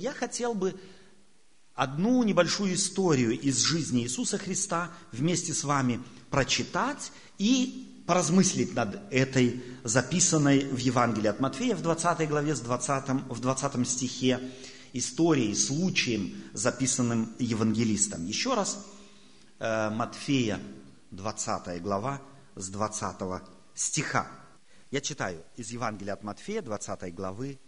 Я 0.00 0.12
хотел 0.12 0.54
бы 0.54 0.80
одну 1.74 2.22
небольшую 2.22 2.74
историю 2.74 3.32
из 3.32 3.58
жизни 3.58 4.04
Иисуса 4.04 4.38
Христа 4.38 4.92
вместе 5.10 5.52
с 5.52 5.64
вами 5.64 6.00
прочитать 6.30 7.10
и 7.36 8.04
поразмыслить 8.06 8.74
над 8.74 9.12
этой 9.12 9.60
записанной 9.82 10.66
в 10.66 10.78
Евангелии 10.78 11.26
от 11.26 11.40
Матфея 11.40 11.74
в 11.74 11.82
20 11.82 12.28
главе 12.28 12.54
с 12.54 12.60
20, 12.60 13.28
в 13.28 13.40
20 13.40 13.88
стихе 13.88 14.38
историей, 14.92 15.56
случаем, 15.56 16.44
записанным 16.52 17.34
евангелистом. 17.40 18.24
Еще 18.24 18.54
раз, 18.54 18.86
э, 19.58 19.90
Матфея 19.90 20.60
20 21.10 21.82
глава 21.82 22.22
с 22.54 22.68
20 22.68 23.42
стиха. 23.74 24.28
Я 24.92 25.00
читаю 25.00 25.42
из 25.56 25.72
Евангелия 25.72 26.12
от 26.12 26.22
Матфея 26.22 26.62
20 26.62 27.12
главы 27.12 27.58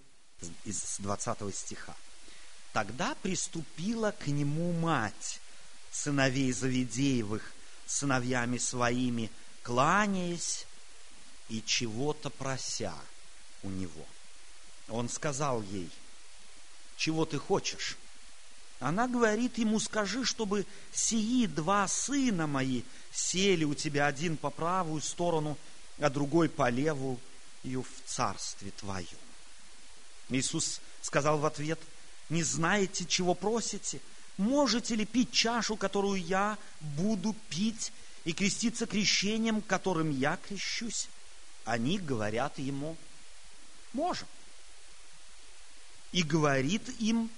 из 0.65 0.99
20 1.01 1.53
стиха. 1.53 1.97
Тогда 2.73 3.17
приступила 3.17 4.13
к 4.13 4.29
нему 4.29 4.73
мать 4.73 5.41
сыновей 5.91 6.53
Завидеевых, 6.53 7.53
сыновьями 7.87 8.59
своими, 8.59 9.31
кланяясь 9.63 10.67
и 11.49 11.63
чего-то 11.63 12.31
прося 12.31 12.95
у 13.65 13.71
него. 13.71 14.07
Он 14.89 15.09
сказал 15.09 15.63
ей, 15.63 15.91
чего 16.97 17.25
ты 17.25 17.39
хочешь? 17.39 17.97
Она 18.79 19.09
говорит 19.09 19.59
ему, 19.59 19.81
скажи, 19.81 20.25
чтобы 20.25 20.65
сии 20.93 21.47
два 21.47 21.89
сына 21.89 22.47
мои 22.47 22.83
сели 23.13 23.65
у 23.65 23.75
тебя 23.75 24.07
один 24.07 24.37
по 24.37 24.49
правую 24.49 25.03
сторону, 25.03 25.59
а 25.99 26.09
другой 26.09 26.49
по 26.49 26.71
левую, 26.71 27.19
в 27.63 27.85
царстве 28.07 28.71
твоем. 28.71 29.07
Иисус 30.31 30.81
сказал 31.03 31.39
в 31.39 31.47
ответ– 31.47 31.81
не 32.31 32.45
знаете, 32.45 33.05
чего 33.05 33.35
просите? 33.35 34.01
Можете 34.39 34.95
ли 34.95 35.05
пить 35.05 35.33
чашу, 35.33 35.77
которую 35.77 36.23
я 36.23 36.57
буду 36.81 37.35
пить, 37.51 37.93
и 38.25 38.33
креститься 38.33 38.87
крещением, 38.87 39.61
которым 39.61 40.11
я 40.11 40.37
крещусь? 40.37 41.09
Они 41.65 41.99
говорят 41.99 42.59
ему, 42.59 42.97
можем. 43.93 44.29
И 46.13 46.23
говорит 46.23 46.83
им, 47.01 47.31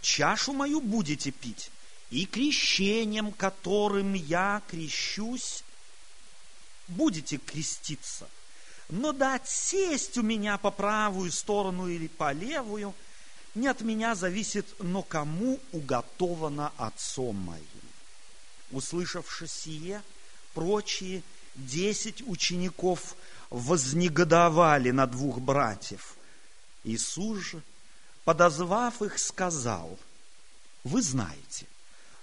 чашу 0.00 0.52
мою 0.52 0.80
будете 0.80 1.30
пить, 1.30 1.70
и 2.10 2.24
крещением, 2.24 3.32
которым 3.32 4.14
я 4.14 4.62
крещусь, 4.68 5.62
будете 6.88 7.36
креститься. 7.36 8.28
Но 8.88 9.12
дать 9.12 9.48
сесть 9.48 10.16
у 10.16 10.22
меня 10.22 10.56
по 10.56 10.70
правую 10.70 11.30
сторону 11.30 11.86
или 11.88 12.06
по 12.06 12.32
левую– 12.32 12.94
не 13.58 13.66
от 13.66 13.80
меня 13.82 14.14
зависит, 14.14 14.66
но 14.78 15.02
кому 15.02 15.60
уготовано 15.72 16.72
отцом 16.76 17.36
моим. 17.36 17.64
Услышавши 18.70 19.46
сие, 19.46 20.02
прочие 20.54 21.22
десять 21.54 22.26
учеников 22.26 23.16
вознегодовали 23.50 24.90
на 24.90 25.06
двух 25.06 25.40
братьев. 25.40 26.16
Иисус 26.84 27.38
же, 27.38 27.62
подозвав 28.24 29.02
их, 29.02 29.18
сказал, 29.18 29.98
вы 30.84 31.02
знаете, 31.02 31.66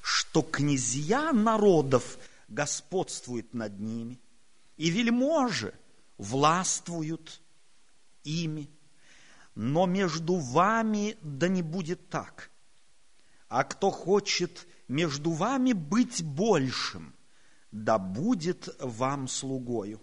что 0.02 0.42
князья 0.42 1.32
народов 1.34 2.18
господствуют 2.48 3.54
над 3.54 3.80
ними, 3.80 4.18
и 4.78 4.90
вельможи 4.90 5.74
властвуют 6.18 7.42
ими 8.24 8.70
но 9.56 9.86
между 9.86 10.36
вами 10.36 11.18
да 11.22 11.48
не 11.48 11.62
будет 11.62 12.10
так. 12.10 12.52
А 13.48 13.64
кто 13.64 13.90
хочет 13.90 14.68
между 14.88 15.32
вами 15.32 15.72
быть 15.72 16.24
большим, 16.24 17.16
да 17.72 17.98
будет 17.98 18.70
вам 18.80 19.28
слугою. 19.28 20.02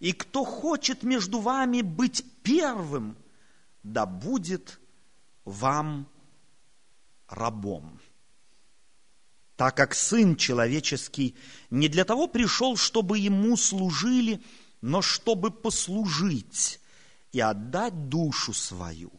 И 0.00 0.12
кто 0.12 0.44
хочет 0.44 1.02
между 1.02 1.40
вами 1.40 1.80
быть 1.80 2.24
первым, 2.42 3.16
да 3.82 4.06
будет 4.06 4.78
вам 5.44 6.06
рабом. 7.26 7.98
Так 9.56 9.76
как 9.76 9.94
Сын 9.94 10.36
Человеческий 10.36 11.36
не 11.70 11.88
для 11.88 12.04
того 12.04 12.28
пришел, 12.28 12.76
чтобы 12.76 13.18
Ему 13.18 13.56
служили, 13.56 14.40
но 14.80 15.02
чтобы 15.02 15.50
послужить 15.50 16.80
и 17.38 17.40
отдать 17.40 18.08
душу 18.08 18.52
свою 18.52 19.12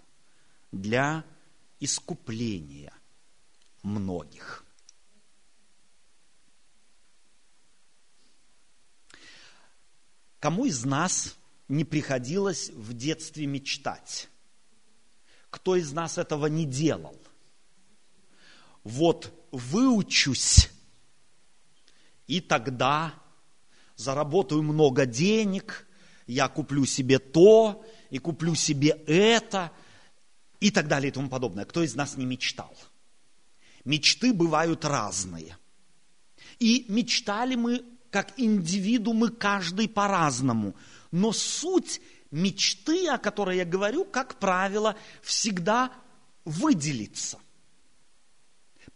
для 0.73 1.23
искупления 1.79 2.91
многих. 3.81 4.65
Кому 10.41 10.65
из 10.65 10.83
нас 10.83 11.37
не 11.69 11.85
приходилось 11.85 12.71
в 12.71 12.91
детстве 12.91 13.45
мечтать? 13.45 14.27
Кто 15.49 15.77
из 15.77 15.93
нас 15.93 16.17
этого 16.17 16.47
не 16.47 16.65
делал? 16.65 17.17
Вот 18.83 19.33
выучусь, 19.53 20.69
и 22.27 22.41
тогда 22.41 23.13
заработаю 23.95 24.61
много 24.61 25.05
денег, 25.05 25.87
я 26.27 26.49
куплю 26.49 26.85
себе 26.85 27.17
то, 27.17 27.85
и 28.09 28.17
куплю 28.17 28.55
себе 28.55 28.89
это, 29.07 29.71
и 30.59 30.71
так 30.71 30.87
далее 30.87 31.09
и 31.09 31.13
тому 31.13 31.29
подобное. 31.29 31.65
Кто 31.65 31.83
из 31.83 31.95
нас 31.95 32.17
не 32.17 32.25
мечтал? 32.25 32.75
Мечты 33.85 34.33
бывают 34.33 34.85
разные. 34.85 35.57
И 36.59 36.85
мечтали 36.89 37.55
мы, 37.55 37.85
как 38.09 38.33
индивидуумы, 38.37 39.29
каждый 39.29 39.87
по-разному. 39.87 40.75
Но 41.11 41.31
суть 41.31 42.01
мечты, 42.31 43.07
о 43.07 43.17
которой 43.17 43.57
я 43.57 43.65
говорю, 43.65 44.03
как 44.03 44.39
правило, 44.39 44.95
всегда 45.21 45.91
выделиться. 46.43 47.39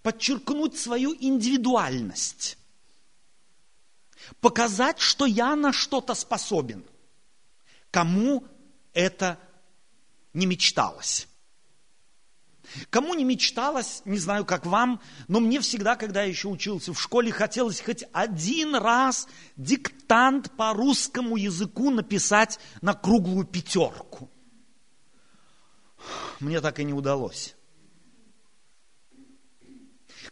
Подчеркнуть 0.02 0.78
свою 0.78 1.16
индивидуальность. 1.18 2.58
Показать, 4.42 5.00
что 5.00 5.26
я 5.26 5.56
на 5.56 5.72
что-то 5.72 6.14
способен. 6.14 6.84
Кому 7.92 8.46
это 8.94 9.40
не 10.34 10.46
мечталось. 10.46 11.28
Кому 12.90 13.14
не 13.14 13.24
мечталось, 13.24 14.02
не 14.06 14.18
знаю, 14.18 14.46
как 14.46 14.66
вам, 14.66 15.02
но 15.28 15.40
мне 15.40 15.60
всегда, 15.60 15.96
когда 15.96 16.24
я 16.24 16.30
еще 16.30 16.48
учился 16.48 16.94
в 16.94 17.02
школе, 17.02 17.32
хотелось 17.32 17.82
хоть 17.82 18.06
один 18.14 18.76
раз 18.76 19.28
диктант 19.58 20.50
по 20.52 20.74
русскому 20.74 21.36
языку 21.36 21.90
написать 21.90 22.60
на 22.82 22.94
круглую 22.94 23.46
пятерку. 23.46 24.32
Мне 26.40 26.62
так 26.62 26.80
и 26.80 26.84
не 26.84 26.94
удалось. 26.94 27.56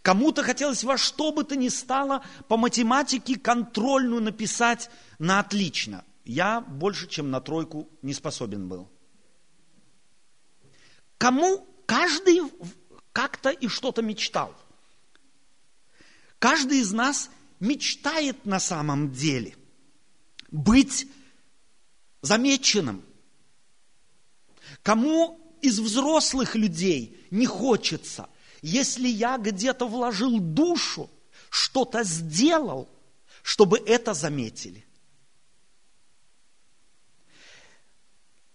Кому-то 0.02 0.42
хотелось 0.42 0.84
во 0.84 0.98
что 0.98 1.32
бы 1.32 1.44
то 1.44 1.56
ни 1.56 1.68
стало 1.68 2.24
по 2.48 2.58
математике 2.58 3.38
контрольную 3.38 4.22
написать 4.22 4.90
на 5.20 5.40
отлично 5.40 6.04
я 6.26 6.62
больше, 6.62 7.08
чем 7.08 7.32
на 7.32 7.42
тройку 7.42 7.90
не 8.02 8.14
способен 8.14 8.68
был. 8.68 8.90
Кому 11.18 11.68
каждый 11.86 12.42
как-то 13.12 13.50
и 13.50 13.68
что-то 13.68 14.02
мечтал. 14.02 14.56
Каждый 16.40 16.80
из 16.80 16.92
нас 16.92 17.30
мечтает 17.60 18.46
на 18.46 18.60
самом 18.60 19.12
деле 19.12 19.56
быть 20.50 21.08
замеченным. 22.22 23.04
Кому 24.84 25.40
из 25.62 25.80
взрослых 25.80 26.56
людей 26.56 27.26
не 27.30 27.46
хочется, 27.46 28.30
если 28.62 29.08
я 29.08 29.38
где-то 29.38 29.88
вложил 29.88 30.40
душу, 30.40 31.10
что-то 31.50 32.04
сделал, 32.04 32.90
чтобы 33.44 33.78
это 33.80 34.14
заметили. 34.14 34.86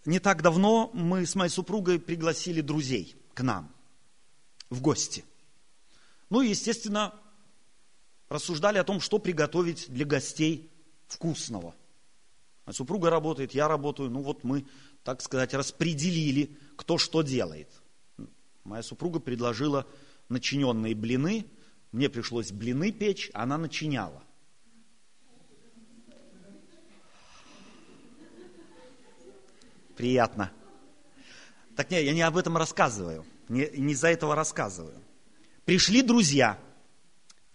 Не 0.06 0.19
так 0.20 0.43
давно 0.43 0.91
мы 0.94 1.26
с 1.26 1.35
моей 1.35 1.50
супругой 1.50 1.99
пригласили 1.99 2.61
друзей 2.61 3.17
к 3.35 3.43
нам 3.43 3.75
в 4.70 4.81
гости. 4.81 5.25
Ну 6.31 6.43
и, 6.43 6.49
естественно, 6.49 7.14
рассуждали 8.29 8.79
о 8.79 8.85
том, 8.85 9.00
что 9.00 9.19
приготовить 9.19 9.87
для 9.88 10.05
гостей 10.05 10.70
вкусного. 11.06 11.75
А 12.64 12.73
супруга 12.73 13.11
работает, 13.11 13.53
я 13.53 13.69
работаю, 13.69 14.11
ну 14.11 14.23
вот 14.23 14.43
мы, 14.43 14.67
так 15.05 15.23
сказать, 15.23 15.55
распределили, 15.55 16.56
кто 16.76 16.99
что 16.99 17.23
делает. 17.23 17.69
Моя 18.64 18.82
супруга 18.82 19.20
предложила 19.20 19.87
начиненные 20.29 20.97
блины, 20.97 21.47
мне 21.93 22.09
пришлось 22.09 22.50
блины 22.50 22.91
печь, 22.91 23.31
она 23.32 23.56
начиняла. 23.56 24.23
Приятно. 29.97 30.53
Так 31.75 31.91
нет, 31.91 32.05
я 32.05 32.13
не 32.13 32.23
об 32.23 32.37
этом 32.37 32.57
рассказываю. 32.57 33.25
Не, 33.49 33.69
не 33.77 33.93
из-за 33.95 34.09
этого 34.09 34.35
рассказываю. 34.35 35.03
Пришли 35.65 36.03
друзья, 36.03 36.59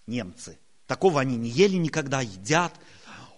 немцы. 0.07 0.57
Такого 0.87 1.21
они 1.21 1.37
не 1.37 1.49
ели 1.49 1.75
никогда, 1.75 2.21
едят. 2.21 2.73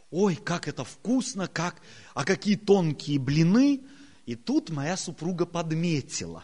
Ой, 0.10 0.36
как 0.36 0.68
это 0.68 0.84
вкусно, 0.84 1.48
как, 1.48 1.82
а 2.14 2.24
какие 2.26 2.56
тонкие 2.56 3.20
блины. 3.20 3.84
И 4.26 4.36
тут 4.36 4.70
моя 4.70 4.96
супруга 4.96 5.46
подметила, 5.46 6.44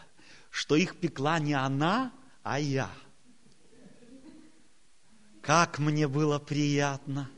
что 0.50 0.76
их 0.76 0.96
пекла 0.96 1.38
не 1.38 1.54
она, 1.54 2.12
а 2.42 2.60
я. 2.60 2.90
Как 5.40 5.78
мне 5.78 6.06
было 6.06 6.38
приятно. 6.38 7.30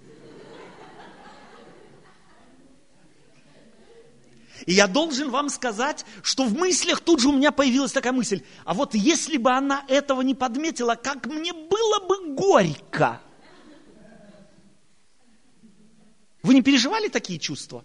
И 4.66 4.72
я 4.72 4.86
должен 4.86 5.30
вам 5.30 5.48
сказать, 5.48 6.04
что 6.22 6.44
в 6.44 6.54
мыслях 6.54 7.00
тут 7.00 7.20
же 7.20 7.28
у 7.28 7.32
меня 7.32 7.52
появилась 7.52 7.92
такая 7.92 8.12
мысль, 8.12 8.42
а 8.64 8.74
вот 8.74 8.94
если 8.94 9.36
бы 9.36 9.50
она 9.50 9.84
этого 9.88 10.22
не 10.22 10.34
подметила, 10.34 10.94
как 10.94 11.26
мне 11.26 11.52
было 11.52 12.06
бы 12.06 12.34
горько. 12.34 13.20
Вы 16.42 16.54
не 16.54 16.62
переживали 16.62 17.08
такие 17.08 17.38
чувства? 17.38 17.84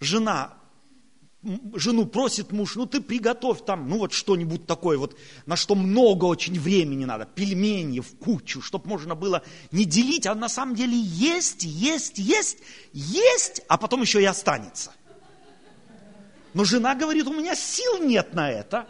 Жена 0.00 0.61
жену 1.74 2.06
просит 2.06 2.52
муж, 2.52 2.76
ну 2.76 2.86
ты 2.86 3.00
приготовь 3.00 3.64
там, 3.64 3.88
ну 3.88 3.98
вот 3.98 4.12
что-нибудь 4.12 4.66
такое, 4.66 4.96
вот 4.96 5.16
на 5.46 5.56
что 5.56 5.74
много 5.74 6.24
очень 6.26 6.58
времени 6.58 7.04
надо, 7.04 7.26
пельмени 7.26 8.00
в 8.00 8.16
кучу, 8.18 8.62
чтобы 8.62 8.88
можно 8.88 9.14
было 9.14 9.42
не 9.72 9.84
делить, 9.84 10.26
а 10.26 10.34
на 10.34 10.48
самом 10.48 10.76
деле 10.76 10.96
есть, 10.96 11.64
есть, 11.64 12.18
есть, 12.18 12.58
есть, 12.92 13.62
а 13.68 13.76
потом 13.76 14.02
еще 14.02 14.22
и 14.22 14.24
останется. 14.24 14.92
Но 16.54 16.64
жена 16.64 16.94
говорит, 16.94 17.26
у 17.26 17.32
меня 17.32 17.56
сил 17.56 17.98
нет 17.98 18.34
на 18.34 18.50
это, 18.50 18.86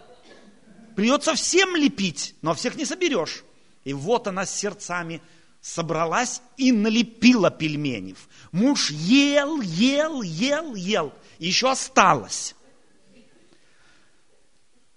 придется 0.95 1.35
всем 1.35 1.75
лепить, 1.75 2.35
но 2.43 2.55
всех 2.55 2.77
не 2.77 2.85
соберешь. 2.85 3.45
И 3.85 3.95
вот 3.95 4.29
она 4.29 4.45
с 4.45 4.55
сердцами 4.55 5.23
собралась 5.61 6.43
и 6.57 6.71
налепила 6.71 7.51
пельменев. 7.51 8.29
Муж 8.51 8.91
ел, 8.91 9.61
ел, 9.61 10.21
ел, 10.23 10.75
ел 10.75 11.13
еще 11.47 11.71
осталось. 11.71 12.55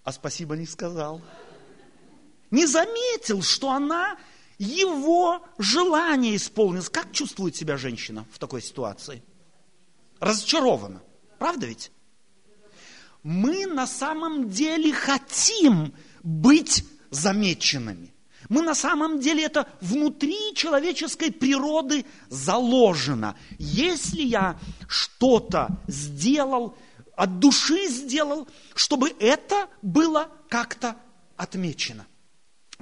А 0.04 0.12
спасибо 0.12 0.56
не 0.56 0.66
сказал. 0.66 1.22
Не 2.52 2.68
заметил, 2.68 3.42
что 3.42 3.72
она 3.72 4.18
его 4.58 5.44
желание 5.58 6.36
исполнилось. 6.36 6.90
Как 6.90 7.12
чувствует 7.12 7.56
себя 7.56 7.78
женщина 7.78 8.26
в 8.32 8.40
такой 8.40 8.62
ситуации? 8.62 9.24
Разочарована. 10.20 11.02
Правда 11.40 11.66
ведь? 11.66 11.92
Мы 13.24 13.66
на 13.66 13.88
самом 13.88 14.50
деле 14.50 14.94
хотим 14.94 15.94
быть 16.24 16.86
замеченными. 17.10 18.15
Мы 18.50 18.62
на 18.62 18.76
самом 18.76 19.20
деле 19.20 19.44
это 19.44 19.68
внутри 19.82 20.54
человеческой 20.56 21.32
природы 21.32 22.06
заложено. 22.30 23.36
Если 23.58 24.22
я 24.22 24.60
что-то 24.88 25.80
сделал, 25.88 26.78
от 27.16 27.40
души 27.40 27.88
сделал, 27.88 28.48
чтобы 28.76 29.14
это 29.20 29.68
было 29.82 30.30
как-то 30.50 30.96
отмечено. 31.38 32.06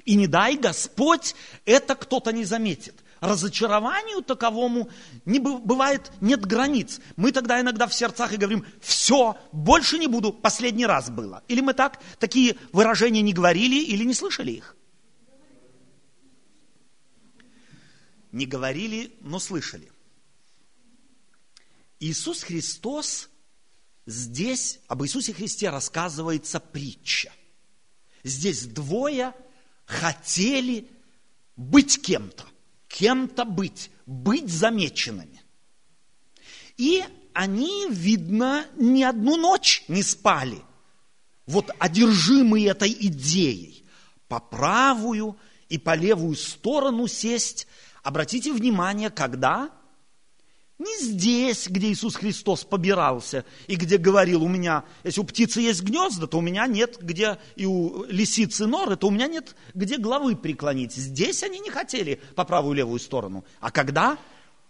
И 0.05 0.15
не 0.15 0.27
дай 0.27 0.57
Господь, 0.57 1.35
это 1.65 1.95
кто-то 1.95 2.31
не 2.31 2.45
заметит. 2.45 3.03
Разочарованию 3.21 4.21
таковому 4.21 4.89
не 5.23 5.39
бывает, 5.39 6.11
нет 6.19 6.45
границ. 6.45 6.99
Мы 7.15 7.31
тогда 7.31 7.61
иногда 7.61 7.87
в 7.87 7.93
сердцах 7.93 8.33
и 8.33 8.37
говорим, 8.37 8.65
все, 8.81 9.37
больше 9.53 9.97
не 9.97 10.07
буду, 10.07 10.33
последний 10.33 10.85
раз 10.85 11.09
было. 11.09 11.41
Или 11.47 11.61
мы 11.61 11.73
так, 11.73 12.01
такие 12.19 12.57
выражения 12.73 13.21
не 13.21 13.31
говорили 13.31 13.81
или 13.81 14.03
не 14.03 14.13
слышали 14.13 14.51
их. 14.51 14.75
Не 18.33 18.45
говорили, 18.45 19.15
но 19.21 19.39
слышали. 19.39 19.89
Иисус 21.99 22.43
Христос, 22.43 23.29
здесь 24.05 24.79
об 24.87 25.03
Иисусе 25.03 25.33
Христе 25.33 25.69
рассказывается 25.69 26.59
притча. 26.59 27.31
Здесь 28.23 28.65
двое 28.65 29.33
хотели 29.85 30.89
быть 31.55 32.01
кем-то, 32.01 32.45
кем-то 32.87 33.45
быть, 33.45 33.91
быть 34.05 34.49
замеченными. 34.49 35.41
И 36.75 37.03
они, 37.33 37.87
видно, 37.89 38.65
ни 38.75 39.03
одну 39.03 39.37
ночь 39.37 39.83
не 39.87 40.01
спали, 40.01 40.61
вот 41.45 41.69
одержимые 41.77 42.69
этой 42.69 42.91
идеей, 42.91 43.85
по 44.27 44.39
правую 44.39 45.37
и 45.69 45.77
по 45.77 45.93
левую 45.93 46.35
сторону 46.35 47.07
сесть 47.07 47.67
Обратите 48.03 48.51
внимание, 48.51 49.09
когда? 49.09 49.71
Не 50.77 50.99
здесь, 50.99 51.67
где 51.69 51.91
Иисус 51.91 52.15
Христос 52.15 52.65
побирался 52.65 53.45
и 53.67 53.75
где 53.75 53.97
говорил, 53.97 54.43
у 54.43 54.49
меня, 54.49 54.83
если 55.03 55.21
у 55.21 55.23
птицы 55.23 55.61
есть 55.61 55.81
гнезда, 55.81 56.27
то 56.27 56.39
у 56.39 56.41
меня 56.41 56.67
нет, 56.67 56.97
где 56.99 57.37
и 57.55 57.65
у 57.65 58.03
лисицы 58.05 58.67
норы, 58.67 58.97
то 58.97 59.07
у 59.07 59.11
меня 59.11 59.27
нет, 59.27 59.55
где 59.73 59.97
головы 59.97 60.35
преклонить. 60.35 60.93
Здесь 60.93 61.43
они 61.43 61.59
не 61.59 61.69
хотели 61.69 62.19
по 62.35 62.43
правую 62.43 62.73
и 62.73 62.77
левую 62.77 62.99
сторону. 62.99 63.45
А 63.61 63.71
когда? 63.71 64.17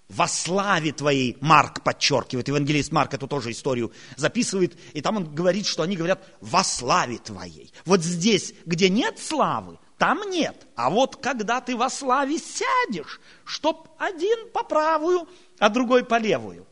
Во 0.10 0.28
славе 0.28 0.92
твоей, 0.92 1.38
Марк 1.40 1.82
подчеркивает, 1.82 2.50
евангелист 2.50 2.92
Марк 2.92 3.14
эту 3.16 3.28
тоже 3.28 3.52
историю 3.52 3.92
записывает, 4.18 4.78
и 4.94 5.02
там 5.02 5.16
он 5.18 5.34
говорит, 5.34 5.66
что 5.66 5.82
они 5.82 5.96
говорят 5.96 6.24
во 6.42 6.64
славе 6.64 7.18
твоей. 7.18 7.74
Вот 7.86 8.04
здесь, 8.04 8.54
где 8.66 8.90
нет 8.90 9.18
славы, 9.18 9.80
там 10.04 10.30
нет. 10.30 10.68
А 10.76 10.90
вот 10.90 11.16
когда 11.16 11.62
ты 11.62 11.78
во 11.78 11.90
славе 11.90 12.38
сядешь, 12.38 13.22
чтоб 13.46 13.88
один 13.98 14.52
по 14.52 14.62
правую, 14.62 15.30
а 15.60 15.70
другой 15.70 16.04
по 16.04 16.20
левую, 16.20 16.68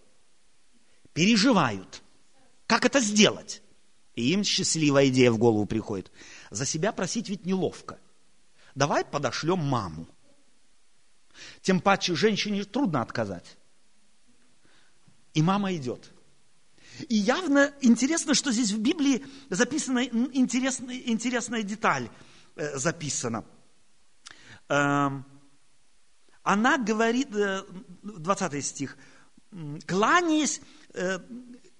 переживают. 1.13 2.01
Как 2.67 2.83
это 2.83 2.99
сделать? 2.99 3.61
И 4.15 4.33
им 4.33 4.43
счастливая 4.43 5.07
идея 5.07 5.31
в 5.31 5.37
голову 5.37 5.65
приходит. 5.65 6.11
За 6.49 6.65
себя 6.65 6.91
просить 6.91 7.29
ведь 7.29 7.45
неловко. 7.45 8.01
Давай 8.75 9.05
подошлем 9.05 9.59
маму. 9.59 10.09
Тем 11.61 11.79
паче 11.79 12.15
женщине 12.15 12.65
трудно 12.65 13.01
отказать. 13.01 13.55
И 15.33 15.41
мама 15.41 15.73
идет. 15.73 16.11
И 17.07 17.15
явно 17.15 17.73
интересно, 17.79 18.33
что 18.33 18.51
здесь 18.51 18.71
в 18.71 18.79
Библии 18.81 19.25
записана 19.49 20.03
интересная, 20.03 20.97
интересная 20.97 21.63
деталь– 21.63 22.09
записано. 22.55 23.45
Эм, 24.69 25.25
она 26.43 26.77
говорит, 26.77 27.29
20 28.03 28.53
э, 28.53 28.61
стих, 28.61 28.97
кланяясь, 29.85 30.61
э, 30.93 31.19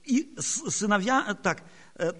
и 0.03 0.35
сыновья, 0.39 1.37
так, 1.43 1.63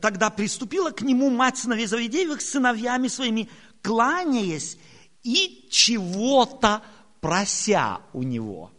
тогда 0.02 0.30
приступила 0.30 0.92
к 0.92 1.02
нему 1.02 1.30
мать 1.30 1.58
сыновей 1.58 1.88
Завидеевых 1.88 2.42
с 2.42 2.50
сыновьями 2.50 3.08
своими, 3.08 3.50
кланяясь 3.82 4.78
и 5.24 5.68
чего-то 5.72 6.84
прося 7.22 8.02
у 8.14 8.22
него. 8.22 8.72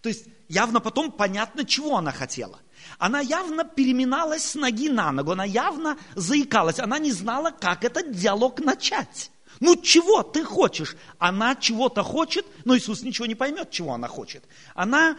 То 0.00 0.08
есть 0.08 0.26
явно 0.48 0.80
потом 0.80 1.12
понятно, 1.12 1.64
чего 1.64 1.98
она 1.98 2.12
хотела– 2.12 2.60
она 2.98 3.20
явно 3.20 3.64
переминалась 3.64 4.44
с 4.44 4.54
ноги 4.54 4.88
на 4.88 5.12
ногу, 5.12 5.32
она 5.32 5.44
явно 5.44 5.96
заикалась, 6.14 6.78
она 6.78 6.98
не 6.98 7.12
знала, 7.12 7.50
как 7.50 7.84
этот 7.84 8.12
диалог 8.12 8.60
начать. 8.60 9.30
Ну 9.60 9.76
чего 9.76 10.22
ты 10.22 10.42
хочешь? 10.42 10.96
Она 11.18 11.54
чего-то 11.54 12.02
хочет, 12.02 12.46
но 12.64 12.76
Иисус 12.76 13.02
ничего 13.02 13.26
не 13.26 13.34
поймет, 13.34 13.70
чего 13.70 13.92
она 13.92 14.08
хочет. 14.08 14.44
Она, 14.74 15.16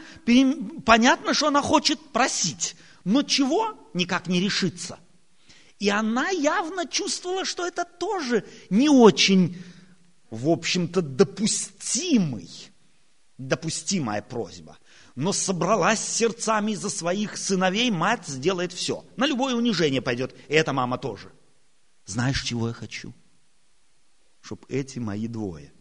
понятно, 0.85 1.33
что 1.33 1.47
она 1.47 1.61
хочет 1.61 1.99
просить, 2.11 2.75
но 3.03 3.21
чего 3.23 3.77
никак 3.93 4.27
не 4.27 4.39
решится. 4.39 4.99
И 5.79 5.89
она 5.89 6.29
явно 6.29 6.87
чувствовала, 6.87 7.45
что 7.45 7.65
это 7.65 7.85
тоже 7.85 8.45
не 8.69 8.89
очень, 8.89 9.57
в 10.29 10.49
общем-то, 10.49 11.01
допустимый, 11.01 12.49
допустимая 13.37 14.21
просьба 14.21 14.77
но 15.15 15.33
собралась 15.33 15.99
сердцами 15.99 16.73
за 16.73 16.89
своих 16.89 17.37
сыновей, 17.37 17.91
мать 17.91 18.27
сделает 18.27 18.71
все. 18.71 19.05
На 19.17 19.25
любое 19.25 19.55
унижение 19.55 20.01
пойдет, 20.01 20.35
и 20.47 20.53
эта 20.53 20.73
мама 20.73 20.97
тоже. 20.97 21.31
Знаешь, 22.05 22.43
чего 22.43 22.69
я 22.69 22.73
хочу? 22.73 23.13
Чтобы 24.41 24.63
эти 24.69 24.99
мои 24.99 25.27
двое 25.27 25.71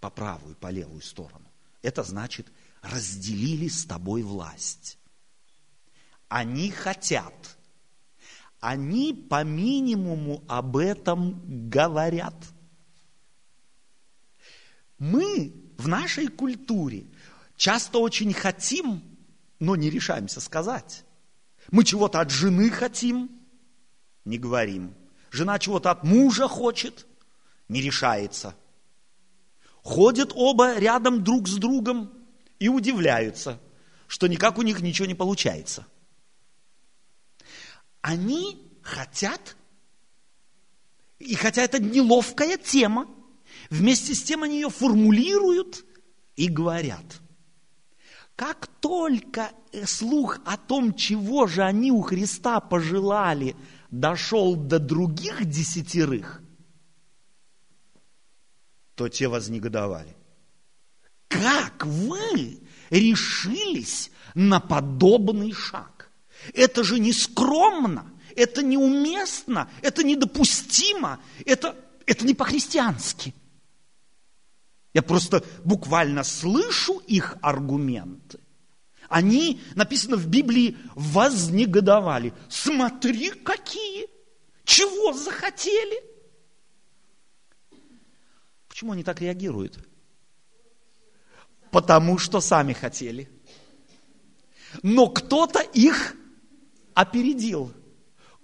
по 0.00 0.10
правую 0.10 0.54
и 0.54 0.58
по 0.58 0.70
левую 0.70 1.02
сторону, 1.02 1.50
это 1.82 2.02
значит, 2.02 2.50
разделили 2.82 3.68
с 3.68 3.84
тобой 3.84 4.22
власть. 4.22 4.98
Они 6.28 6.70
хотят, 6.70 7.56
они 8.60 9.12
по 9.12 9.44
минимуму 9.44 10.42
об 10.48 10.76
этом 10.76 11.68
говорят. 11.68 12.34
Мы 14.98 15.52
в 15.76 15.88
нашей 15.88 16.28
культуре 16.28 17.06
часто 17.64 17.98
очень 17.98 18.34
хотим, 18.34 19.02
но 19.58 19.74
не 19.74 19.88
решаемся 19.88 20.42
сказать. 20.42 21.02
Мы 21.70 21.82
чего-то 21.82 22.20
от 22.20 22.30
жены 22.30 22.68
хотим, 22.68 23.30
не 24.26 24.36
говорим. 24.36 24.94
Жена 25.30 25.58
чего-то 25.58 25.90
от 25.90 26.04
мужа 26.04 26.46
хочет, 26.46 27.06
не 27.70 27.80
решается. 27.80 28.54
Ходят 29.82 30.32
оба 30.34 30.76
рядом 30.76 31.24
друг 31.24 31.48
с 31.48 31.54
другом 31.54 32.12
и 32.58 32.68
удивляются, 32.68 33.58
что 34.08 34.26
никак 34.26 34.58
у 34.58 34.62
них 34.62 34.82
ничего 34.82 35.06
не 35.06 35.14
получается. 35.14 35.86
Они 38.02 38.62
хотят, 38.82 39.56
и 41.18 41.34
хотя 41.34 41.62
это 41.62 41.82
неловкая 41.82 42.58
тема, 42.58 43.08
вместе 43.70 44.14
с 44.14 44.22
тем 44.22 44.42
они 44.42 44.56
ее 44.56 44.68
формулируют 44.68 45.82
и 46.36 46.48
говорят. 46.48 47.22
Как 48.36 48.66
только 48.80 49.52
слух 49.84 50.38
о 50.44 50.56
том, 50.56 50.94
чего 50.94 51.46
же 51.46 51.62
они 51.62 51.92
у 51.92 52.02
Христа 52.02 52.60
пожелали, 52.60 53.54
дошел 53.90 54.56
до 54.56 54.80
других 54.80 55.44
десятерых, 55.44 56.42
то 58.96 59.08
те 59.08 59.28
вознегодовали. 59.28 60.16
Как 61.28 61.86
вы 61.86 62.60
решились 62.90 64.10
на 64.34 64.58
подобный 64.58 65.52
шаг? 65.52 66.10
Это 66.52 66.82
же 66.82 66.98
не 66.98 67.12
скромно, 67.12 68.12
это 68.34 68.62
неуместно, 68.62 69.70
это 69.80 70.02
недопустимо, 70.02 71.20
это, 71.46 71.76
это 72.06 72.26
не 72.26 72.34
по-христиански. 72.34 73.32
Я 74.94 75.02
просто 75.02 75.44
буквально 75.64 76.22
слышу 76.22 76.98
их 77.00 77.36
аргументы. 77.42 78.38
Они, 79.08 79.60
написано 79.74 80.16
в 80.16 80.28
Библии, 80.28 80.78
вознегодовали. 80.94 82.32
Смотри, 82.48 83.30
какие! 83.30 84.08
Чего 84.64 85.12
захотели? 85.12 86.02
Почему 88.68 88.92
они 88.92 89.02
так 89.02 89.20
реагируют? 89.20 89.78
Потому 91.70 92.16
что 92.18 92.40
сами 92.40 92.72
хотели. 92.72 93.28
Но 94.82 95.08
кто-то 95.08 95.60
их 95.60 96.16
опередил. 96.94 97.72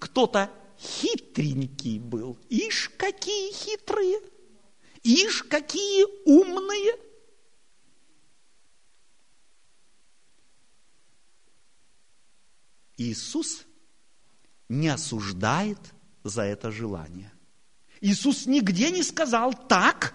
Кто-то 0.01 0.51
хитренький 0.79 2.01
был. 2.01 2.39
Ишь, 2.49 2.91
какие 2.97 3.53
хитрые! 3.53 4.19
Ишь, 5.03 5.43
какие 5.45 6.05
умные! 6.27 6.97
Иисус 12.97 13.65
не 14.69 14.89
осуждает 14.89 15.79
за 16.23 16.43
это 16.43 16.71
желание. 16.71 17.33
Иисус 18.03 18.47
нигде 18.47 18.91
не 18.91 19.03
сказал 19.03 19.55
так, 19.55 20.15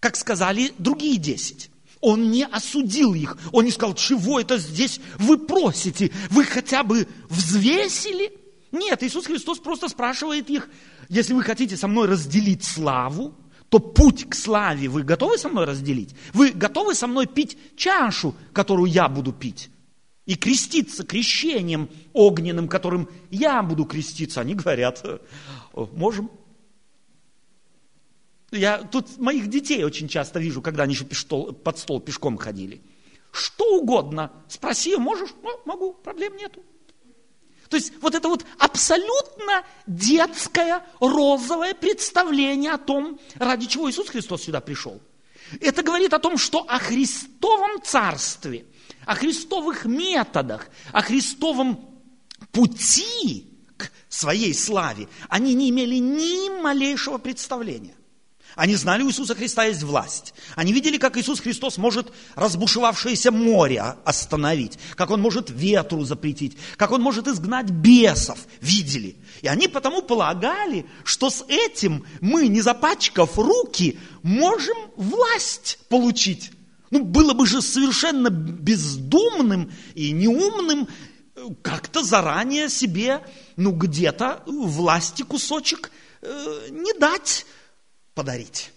как 0.00 0.16
сказали 0.16 0.72
другие 0.78 1.18
десять. 1.18 1.70
Он 2.00 2.30
не 2.30 2.44
осудил 2.44 3.14
их. 3.14 3.38
Он 3.52 3.64
не 3.64 3.70
сказал, 3.70 3.94
чего 3.94 4.40
это 4.40 4.58
здесь 4.58 5.00
вы 5.18 5.38
просите? 5.38 6.12
Вы 6.30 6.44
хотя 6.44 6.82
бы 6.82 7.08
взвесили? 7.28 8.32
Нет, 8.72 9.02
Иисус 9.02 9.26
Христос 9.26 9.58
просто 9.58 9.88
спрашивает 9.88 10.50
их, 10.50 10.68
если 11.08 11.32
вы 11.32 11.42
хотите 11.42 11.76
со 11.76 11.88
мной 11.88 12.08
разделить 12.08 12.64
славу, 12.64 13.34
то 13.68 13.78
путь 13.78 14.28
к 14.28 14.34
славе 14.34 14.88
вы 14.88 15.02
готовы 15.02 15.38
со 15.38 15.48
мной 15.48 15.64
разделить? 15.64 16.14
Вы 16.32 16.50
готовы 16.50 16.94
со 16.94 17.06
мной 17.06 17.26
пить 17.26 17.58
чашу, 17.76 18.34
которую 18.52 18.90
я 18.90 19.08
буду 19.08 19.32
пить? 19.32 19.70
И 20.26 20.36
креститься 20.36 21.04
крещением 21.04 21.90
огненным, 22.12 22.68
которым 22.68 23.08
я 23.30 23.62
буду 23.62 23.84
креститься. 23.84 24.40
Они 24.40 24.54
говорят, 24.54 25.04
можем. 25.74 26.30
Я 28.50 28.78
тут 28.78 29.18
моих 29.18 29.48
детей 29.48 29.84
очень 29.84 30.08
часто 30.08 30.38
вижу, 30.38 30.62
когда 30.62 30.84
они 30.84 30.94
еще 30.94 31.04
под 31.04 31.78
стол 31.78 32.00
пешком 32.00 32.38
ходили. 32.38 32.80
Что 33.32 33.78
угодно. 33.78 34.30
Спроси, 34.48 34.96
можешь? 34.96 35.30
Ну, 35.42 35.60
могу, 35.66 35.92
проблем 35.92 36.36
нету. 36.36 36.62
То 37.68 37.76
есть 37.76 37.92
вот 38.00 38.14
это 38.14 38.28
вот 38.28 38.44
абсолютно 38.58 39.64
детское 39.86 40.84
розовое 41.00 41.74
представление 41.74 42.72
о 42.72 42.78
том, 42.78 43.18
ради 43.36 43.66
чего 43.66 43.90
Иисус 43.90 44.08
Христос 44.08 44.44
сюда 44.44 44.60
пришел. 44.60 45.00
Это 45.60 45.82
говорит 45.82 46.12
о 46.14 46.18
том, 46.18 46.38
что 46.38 46.60
о 46.60 46.78
Христовом 46.78 47.82
Царстве, 47.82 48.64
о 49.06 49.14
Христовых 49.14 49.84
методах, 49.84 50.68
о 50.92 51.02
Христовом 51.02 51.88
пути 52.52 53.50
к 53.76 53.90
своей 54.08 54.54
славе 54.54 55.08
они 55.28 55.54
не 55.54 55.70
имели 55.70 55.96
ни 55.96 56.60
малейшего 56.62 57.18
представления. 57.18 57.94
Они 58.56 58.76
знали, 58.76 59.02
у 59.02 59.08
Иисуса 59.08 59.34
Христа 59.34 59.64
есть 59.64 59.82
власть. 59.82 60.34
Они 60.54 60.72
видели, 60.72 60.96
как 60.96 61.16
Иисус 61.16 61.40
Христос 61.40 61.76
может 61.76 62.12
разбушевавшееся 62.36 63.32
море 63.32 63.82
остановить, 64.04 64.78
как 64.94 65.10
Он 65.10 65.20
может 65.20 65.50
ветру 65.50 66.04
запретить, 66.04 66.56
как 66.76 66.92
Он 66.92 67.02
может 67.02 67.26
изгнать 67.26 67.70
бесов. 67.70 68.38
Видели. 68.60 69.16
И 69.42 69.48
они 69.48 69.66
потому 69.66 70.02
полагали, 70.02 70.86
что 71.02 71.30
с 71.30 71.44
этим 71.48 72.06
мы, 72.20 72.46
не 72.46 72.60
запачкав 72.60 73.36
руки, 73.36 73.98
можем 74.22 74.76
власть 74.96 75.78
получить. 75.88 76.52
Ну, 76.90 77.02
было 77.02 77.34
бы 77.34 77.46
же 77.46 77.60
совершенно 77.60 78.30
бездумным 78.30 79.72
и 79.96 80.12
неумным 80.12 80.86
э, 81.34 81.48
как-то 81.62 82.04
заранее 82.04 82.68
себе, 82.68 83.20
ну, 83.56 83.72
где-то 83.72 84.44
власти 84.46 85.22
кусочек 85.22 85.90
э, 86.22 86.68
не 86.70 86.92
дать 86.92 87.46
подарить. 88.14 88.72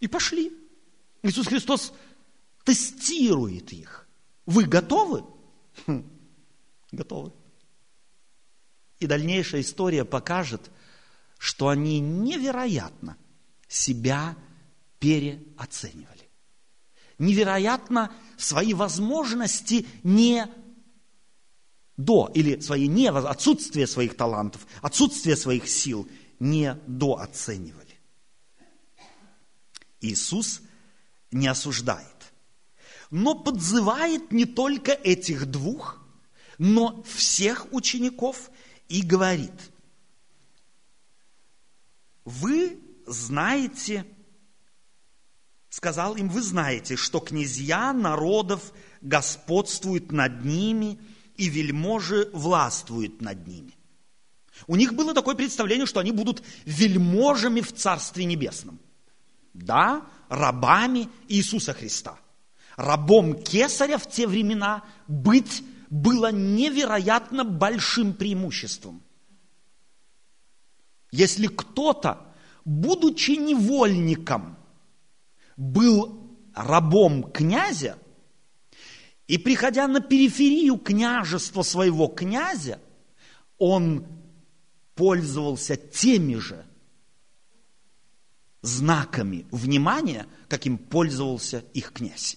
И 0.00 0.08
пошли. 0.08 0.52
Иисус 1.22 1.46
Христос 1.46 1.92
тестирует 2.64 3.72
их. 3.72 4.08
Вы 4.46 4.64
готовы? 4.64 5.24
Хм, 5.86 6.04
готовы. 6.92 7.32
И 8.98 9.06
дальнейшая 9.06 9.62
история 9.62 10.04
покажет, 10.04 10.70
что 11.38 11.68
они 11.68 12.00
невероятно 12.00 13.16
себя 13.66 14.36
переоценивали. 14.98 16.28
Невероятно 17.18 18.12
свои 18.36 18.74
возможности 18.74 19.86
не 20.02 20.46
до, 21.96 22.30
или 22.34 22.60
свои 22.60 22.88
не, 22.88 23.10
отсутствие 23.10 23.86
своих 23.86 24.16
талантов, 24.16 24.66
отсутствие 24.80 25.36
своих 25.36 25.68
сил 25.68 26.08
не 26.38 26.78
дооценивали. 26.86 27.89
Иисус 30.00 30.62
не 31.30 31.46
осуждает, 31.46 32.32
но 33.10 33.34
подзывает 33.34 34.32
не 34.32 34.44
только 34.44 34.92
этих 34.92 35.46
двух, 35.46 36.00
но 36.58 37.02
всех 37.02 37.72
учеников 37.72 38.50
и 38.88 39.02
говорит, 39.02 39.52
вы 42.24 42.78
знаете, 43.06 44.06
сказал 45.68 46.16
им, 46.16 46.28
вы 46.28 46.42
знаете, 46.42 46.96
что 46.96 47.20
князья 47.20 47.92
народов 47.92 48.72
господствуют 49.00 50.12
над 50.12 50.44
ними, 50.44 50.98
и 51.36 51.48
вельможи 51.48 52.28
властвуют 52.34 53.22
над 53.22 53.46
ними. 53.46 53.74
У 54.66 54.76
них 54.76 54.92
было 54.92 55.14
такое 55.14 55.34
представление, 55.34 55.86
что 55.86 56.00
они 56.00 56.12
будут 56.12 56.42
вельможами 56.66 57.62
в 57.62 57.72
Царстве 57.72 58.26
Небесном– 58.26 58.78
да, 59.54 60.06
рабами 60.28 61.08
Иисуса 61.28 61.72
Христа. 61.72 62.18
Рабом 62.76 63.34
кесаря 63.34 63.98
в 63.98 64.08
те 64.08 64.26
времена 64.26 64.84
быть 65.06 65.62
было 65.90 66.30
невероятно 66.32 67.44
большим 67.44 68.14
преимуществом. 68.14 69.02
Если 71.10 71.48
кто-то, 71.48 72.32
будучи 72.64 73.32
невольником, 73.32 74.56
был 75.56 76.38
рабом 76.54 77.24
князя, 77.32 77.98
и 79.26 79.36
приходя 79.38 79.86
на 79.88 80.00
периферию 80.00 80.76
княжества 80.78 81.62
своего 81.62 82.06
князя, 82.06 82.80
он 83.58 84.06
пользовался 84.94 85.76
теми 85.76 86.36
же 86.36 86.64
знаками 88.62 89.46
внимания, 89.50 90.26
каким 90.48 90.78
пользовался 90.78 91.64
их 91.74 91.92
князь. 91.92 92.36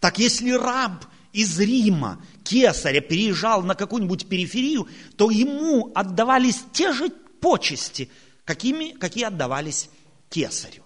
Так 0.00 0.18
если 0.18 0.50
раб 0.52 1.04
из 1.32 1.58
Рима, 1.58 2.24
кесаря, 2.44 3.00
переезжал 3.00 3.62
на 3.62 3.74
какую-нибудь 3.74 4.28
периферию, 4.28 4.88
то 5.16 5.30
ему 5.30 5.90
отдавались 5.94 6.62
те 6.72 6.92
же 6.92 7.08
почести, 7.40 8.10
какими, 8.44 8.92
какие 8.92 9.24
отдавались 9.24 9.88
кесарю. 10.28 10.82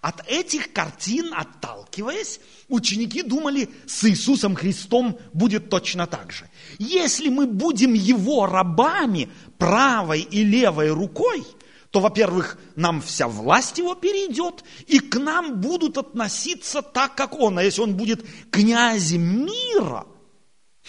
От 0.00 0.26
этих 0.28 0.72
картин, 0.72 1.32
отталкиваясь, 1.34 2.40
ученики 2.68 3.22
думали, 3.22 3.68
с 3.86 4.04
Иисусом 4.04 4.54
Христом 4.54 5.18
будет 5.32 5.68
точно 5.68 6.06
так 6.06 6.32
же. 6.32 6.48
Если 6.78 7.28
мы 7.28 7.46
будем 7.46 7.92
Его 7.92 8.46
рабами, 8.46 9.28
правой 9.58 10.20
и 10.22 10.42
левой 10.42 10.90
рукой, 10.90 11.44
то, 11.90 11.98
во-первых, 11.98 12.56
нам 12.76 13.02
вся 13.02 13.26
власть 13.26 13.78
Его 13.78 13.94
перейдет, 13.94 14.64
и 14.86 15.00
к 15.00 15.18
нам 15.18 15.60
будут 15.60 15.98
относиться 15.98 16.82
так, 16.82 17.16
как 17.16 17.34
Он. 17.34 17.58
А 17.58 17.64
если 17.64 17.80
Он 17.80 17.96
будет 17.96 18.24
князем 18.50 19.44
мира, 19.46 20.06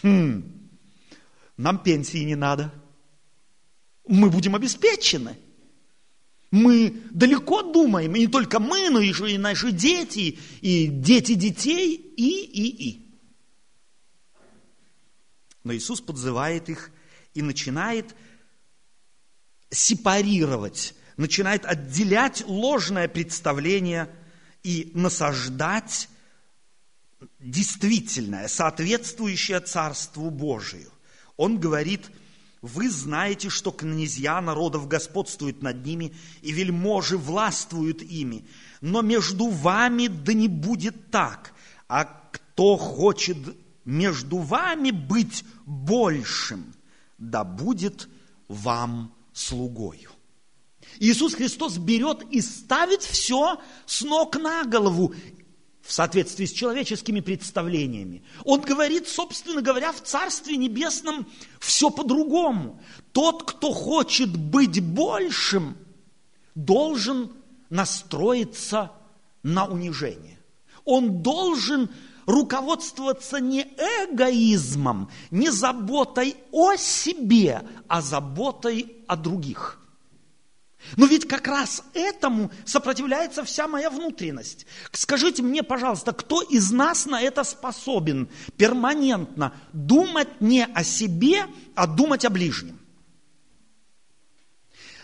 хм, 0.03 0.43
нам 1.57 1.79
пенсии 1.79 2.23
не 2.23 2.35
надо. 2.35 2.71
Мы 4.07 4.29
будем 4.29 4.55
обеспечены. 4.55 5.37
Мы 6.51 7.01
далеко 7.11 7.63
думаем, 7.63 8.15
и 8.15 8.19
не 8.19 8.27
только 8.27 8.59
мы, 8.59 8.89
но 8.89 8.99
еще 8.99 9.31
и 9.31 9.37
наши 9.37 9.71
дети, 9.71 10.37
и 10.59 10.87
дети 10.87 11.33
детей, 11.33 11.95
и, 11.95 12.43
и, 12.43 12.89
и. 12.89 13.17
Но 15.63 15.73
Иисус 15.73 16.01
подзывает 16.01 16.69
их 16.69 16.91
и 17.33 17.41
начинает 17.41 18.15
сепарировать, 19.71 20.93
начинает 21.17 21.65
отделять 21.65 22.43
ложное 22.45 23.07
представление 23.07 24.09
и 24.63 24.91
насаждать 24.93 26.09
действительное, 27.39 28.47
соответствующее 28.47 29.59
Царству 29.59 30.29
Божию. 30.29 30.91
Он 31.37 31.59
говорит– 31.59 32.11
вы 32.61 32.91
знаете, 32.91 33.49
что 33.49 33.71
князья 33.71 34.39
народов 34.39 34.87
господствуют 34.87 35.63
над 35.63 35.83
ними, 35.83 36.13
и 36.41 36.51
вельможи 36.51 37.17
властвуют 37.17 38.03
ими. 38.03 38.45
Но 38.81 39.01
между 39.01 39.47
вами 39.47 40.07
да 40.07 40.33
не 40.33 40.47
будет 40.47 41.09
так. 41.09 41.53
А 41.87 42.05
кто 42.05 42.77
хочет 42.77 43.37
между 43.83 44.37
вами 44.37 44.91
быть 44.91 45.43
большим, 45.65 46.73
да 47.17 47.43
будет 47.43 48.07
вам 48.47 49.11
слугою. 49.33 50.11
Иисус 50.99 51.33
Христос 51.33 51.77
берет 51.77 52.23
и 52.31 52.41
ставит 52.41 53.01
все 53.01 53.59
с 53.85 54.01
ног 54.01 54.35
на 54.37 54.63
голову 54.63 55.13
в 55.81 55.91
соответствии 55.91 56.45
с 56.45 56.51
человеческими 56.51 57.21
представлениями. 57.21 58.23
Он 58.45 58.61
говорит, 58.61 59.07
собственно 59.07 59.61
говоря, 59.61 59.91
в 59.91 60.01
Царстве 60.01 60.57
Небесном 60.57 61.27
все 61.59 61.89
по-другому. 61.89 62.81
Тот, 63.13 63.43
кто 63.43 63.73
хочет 63.73 64.35
быть 64.35 64.81
большим, 64.81 65.77
должен 66.55 67.31
настроиться 67.69 68.91
на 69.43 69.65
унижение. 69.65 70.39
Он 70.85 71.21
должен 71.21 71.89
руководствоваться 72.25 73.39
не 73.39 73.61
эгоизмом, 73.61 75.09
не 75.31 75.49
заботой 75.49 76.35
о 76.51 76.75
себе, 76.75 77.61
а 77.87 78.01
заботой 78.01 78.95
о 79.07 79.15
других– 79.15 79.77
но 80.97 81.05
ведь 81.05 81.27
как 81.27 81.47
раз 81.47 81.83
этому 81.93 82.51
сопротивляется 82.65 83.43
вся 83.43 83.67
моя 83.67 83.89
внутренность. 83.89 84.65
Скажите 84.91 85.41
мне, 85.41 85.63
пожалуйста, 85.63 86.11
кто 86.11 86.41
из 86.41 86.71
нас 86.71 87.05
на 87.05 87.21
это 87.21 87.43
способен 87.43 88.29
перманентно 88.57 89.53
думать 89.73 90.41
не 90.41 90.65
о 90.65 90.83
себе, 90.83 91.45
а 91.75 91.87
думать 91.87 92.25
о 92.25 92.29
ближнем? 92.29 92.79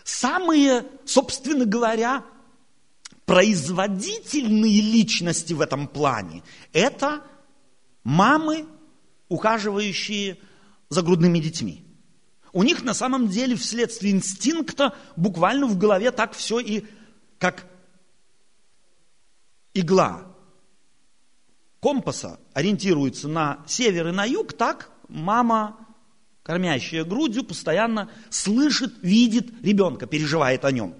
Самые, 0.03 0.85
собственно 1.05 1.65
говоря, 1.65 2.23
производительные 3.27 4.81
личности 4.81 5.53
в 5.53 5.61
этом 5.61 5.87
плане– 5.87 6.41
это 6.73 7.21
мамы, 8.03 8.65
ухаживающие 9.29 10.39
за 10.89 11.03
грудными 11.03 11.37
детьми– 11.37 11.83
у 12.53 12.63
них 12.63 12.83
на 12.83 12.95
самом 12.95 13.27
деле 13.27 13.55
вследствие 13.55 14.13
инстинкта 14.13 14.95
буквально 15.15 15.67
в 15.67 15.77
голове 15.77 16.09
так 16.09 16.33
все 16.33 16.59
и 16.59 16.85
как 17.37 17.67
игла 19.75 20.25
компаса 21.79 22.39
ориентируется 22.53 23.27
на 23.27 23.63
север 23.67 24.07
и 24.07 24.11
на 24.11 24.25
юг, 24.25 24.53
так 24.53 24.89
мама, 25.07 25.77
кормящая 26.41 27.03
грудью, 27.03 27.43
постоянно 27.43 28.09
слышит, 28.31 28.95
видит 29.03 29.53
ребенка, 29.63 30.07
переживает 30.07 30.65
о 30.65 30.71
нем. 30.71 30.95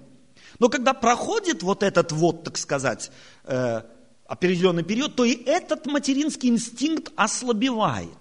Но 0.58 0.68
когда 0.68 0.92
проходит 0.92 1.62
вот 1.62 1.82
этот 1.82 2.12
вот, 2.12 2.44
так 2.44 2.58
сказать, 2.58 3.10
э, 3.44 3.82
определенный 4.26 4.82
период, 4.82 5.14
то 5.14 5.24
и 5.24 5.34
этот 5.44 5.86
материнский 5.86 6.48
инстинкт 6.48 7.12
ослабевает. 7.16 8.18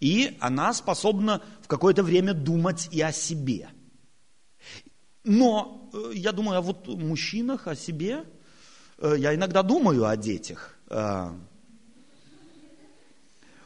И 0.00 0.36
она 0.40 0.72
способна 0.74 1.42
какое-то 1.66 2.02
время 2.02 2.34
думать 2.34 2.88
и 2.90 3.00
о 3.00 3.12
себе. 3.12 3.68
Но 5.22 5.90
э, 5.92 6.12
я 6.14 6.32
думаю 6.32 6.58
о 6.58 6.62
вот 6.62 6.88
мужчинах, 6.88 7.68
о 7.68 7.76
себе. 7.76 8.24
Э, 8.98 9.14
я 9.16 9.34
иногда 9.34 9.62
думаю 9.62 10.06
о 10.06 10.16
детях. 10.16 10.76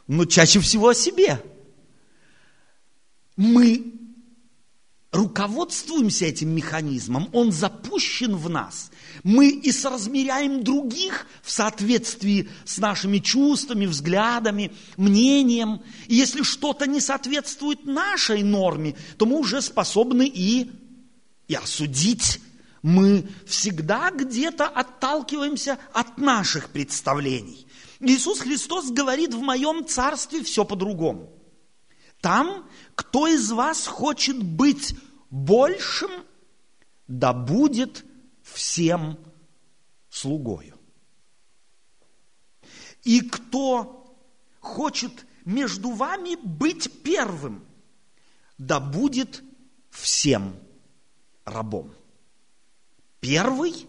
Но 0.07 0.27
чаще 0.27 0.61
всего 0.61 0.89
о 0.89 0.95
себе. 0.95 1.43
Мы 3.37 4.04
руководствуемся 5.15 6.27
этим 6.27 6.51
механизмом, 6.51 7.29
он 7.33 7.53
запущен 7.53 8.35
в 8.35 8.51
нас. 8.51 8.91
Мы 9.23 9.49
и 9.49 9.71
соразмеряем 9.71 10.65
других 10.65 11.27
в 11.43 11.53
соответствии 11.53 12.49
с 12.65 12.79
нашими 12.79 13.19
чувствами, 13.19 13.87
взглядами, 13.87 14.73
мнением. 14.97 15.83
И 16.09 16.17
если 16.17 16.43
что-то 16.43 16.87
не 16.87 17.01
соответствует 17.01 17.87
нашей 17.87 18.43
норме, 18.43 18.97
то 19.17 19.25
мы 19.25 19.39
уже 19.39 19.63
способны 19.63 20.27
и, 20.27 20.73
и 21.47 21.55
осудить. 21.55 22.41
Мы 22.83 23.29
всегда 23.47 24.11
где-то 24.11 24.67
отталкиваемся 24.67 25.79
от 25.93 26.19
наших 26.19 26.71
представлений. 26.71 27.67
Иисус 28.01 28.41
Христос 28.41 28.91
говорит, 28.91 29.33
в 29.33 29.41
моем 29.41 29.87
царстве 29.87 30.43
все 30.43 30.65
по-другому. 30.65 31.33
Там, 32.25 32.67
кто 32.95 33.27
из 33.27 33.53
вас 33.53 33.87
хочет 33.87 34.43
быть 34.43 34.97
большим, 35.29 36.11
да 37.07 37.35
будет 37.35 38.03
всем 38.43 39.19
слугою. 40.09 40.75
И 43.03 43.21
кто 43.21 44.17
хочет 44.59 45.27
между 45.45 45.91
вами 45.91 46.37
быть 46.43 47.03
первым, 47.03 47.63
да 48.57 48.81
будет 48.81 49.43
всем 49.91 50.59
рабом. 51.45 51.95
Первый? 53.21 53.87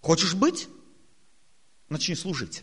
Хочешь 0.00 0.36
быть? 0.36 0.68
Начни 1.88 2.14
служить. 2.14 2.62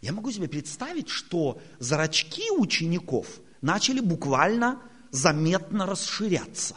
Я 0.00 0.12
могу 0.12 0.30
себе 0.30 0.48
представить, 0.48 1.08
что 1.08 1.60
зрачки 1.78 2.50
учеников 2.50 3.26
начали 3.60 4.00
буквально 4.00 4.80
заметно 5.10 5.86
расширяться. 5.86 6.76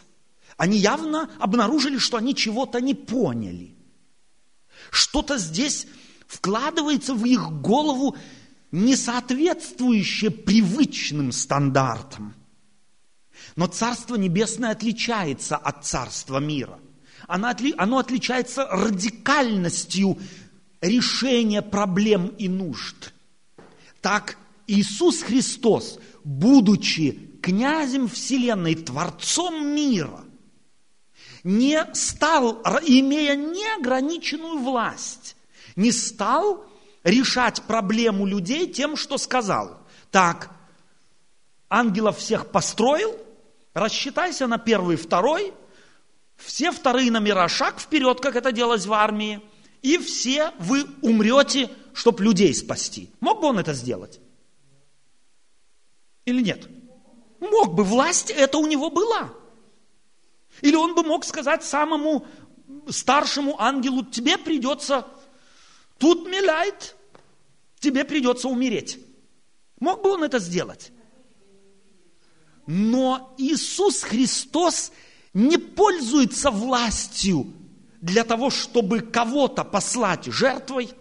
Они 0.58 0.78
явно 0.78 1.30
обнаружили, 1.40 1.98
что 1.98 2.18
они 2.18 2.36
чего-то 2.36 2.80
не 2.80 2.94
поняли. 2.94 3.76
Что-то 4.92 5.38
здесь 5.38 5.88
вкладывается 6.28 7.14
в 7.14 7.26
их 7.26 7.52
голову, 7.62 8.16
не 8.72 8.96
соответствующее 8.96 10.32
привычным 10.32 11.32
стандартам. 11.32 12.36
Но 13.56 13.68
Царство 13.68 14.16
Небесное 14.16 14.72
отличается 14.72 15.56
от 15.56 15.86
Царства 15.86 16.40
мира. 16.40 16.80
Оно, 17.28 17.54
оно 17.78 17.98
отличается 18.00 18.68
радикальностью 18.68 20.18
решения 20.82 21.62
проблем 21.62 22.28
и 22.38 22.48
нужд. 22.48 23.14
Так 24.02 24.38
Иисус 24.68 25.24
Христос, 25.24 26.00
будучи 26.24 27.12
князем 27.42 28.08
Вселенной, 28.08 28.76
Творцом 28.76 29.68
мира, 29.76 30.24
не 31.44 31.86
стал, 31.94 32.62
имея 32.84 33.36
неограниченную 33.36 34.60
власть, 34.60 35.36
не 35.76 35.92
стал 35.92 36.66
решать 37.04 37.62
проблему 37.64 38.26
людей 38.26 38.72
тем, 38.72 38.96
что 38.96 39.18
сказал. 39.18 39.80
Так, 40.10 40.50
ангелов 41.70 42.18
всех 42.18 42.52
построил, 42.52 43.16
рассчитайся 43.74 44.48
на 44.48 44.58
первый, 44.58 44.96
второй, 44.96 45.54
все 46.36 46.72
вторые 46.72 47.12
номера 47.12 47.48
шаг 47.48 47.80
вперед, 47.80 48.20
как 48.20 48.36
это 48.36 48.52
делалось 48.52 48.86
в 48.86 48.94
армии– 48.94 49.42
и 49.86 50.00
все 50.00 50.52
вы 50.58 50.88
умрете, 51.04 51.70
чтобы 51.94 52.24
людей 52.24 52.56
спасти. 52.56 53.12
Мог 53.20 53.40
бы 53.40 53.48
он 53.50 53.60
это 53.60 53.74
сделать? 53.74 54.20
Или 56.26 56.42
нет? 56.42 56.68
Мог 57.40 57.76
бы, 57.76 57.84
власть 57.84 58.32
это 58.32 58.58
у 58.58 58.66
него 58.66 58.90
была. 58.90 59.32
Или 60.62 60.76
он 60.76 60.96
бы 60.96 61.04
мог 61.04 61.24
сказать 61.24 61.64
самому 61.64 62.26
старшему 62.90 63.62
ангелу, 63.62 64.04
тебе 64.04 64.40
придется, 64.40 65.06
тут 66.00 66.28
миляет, 66.28 66.96
тебе 67.80 68.06
придется 68.06 68.48
умереть. 68.48 68.98
Мог 69.80 70.02
бы 70.02 70.14
он 70.14 70.24
это 70.24 70.40
сделать? 70.40 70.92
Но 72.66 73.36
Иисус 73.38 74.02
Христос 74.02 74.92
не 75.36 75.60
пользуется 75.60 76.50
властью 76.50 77.54
для 78.06 78.24
того, 78.24 78.52
чтобы 78.52 79.00
кого-то 79.00 79.64
послать 79.64 80.26
жертвой. 80.26 80.92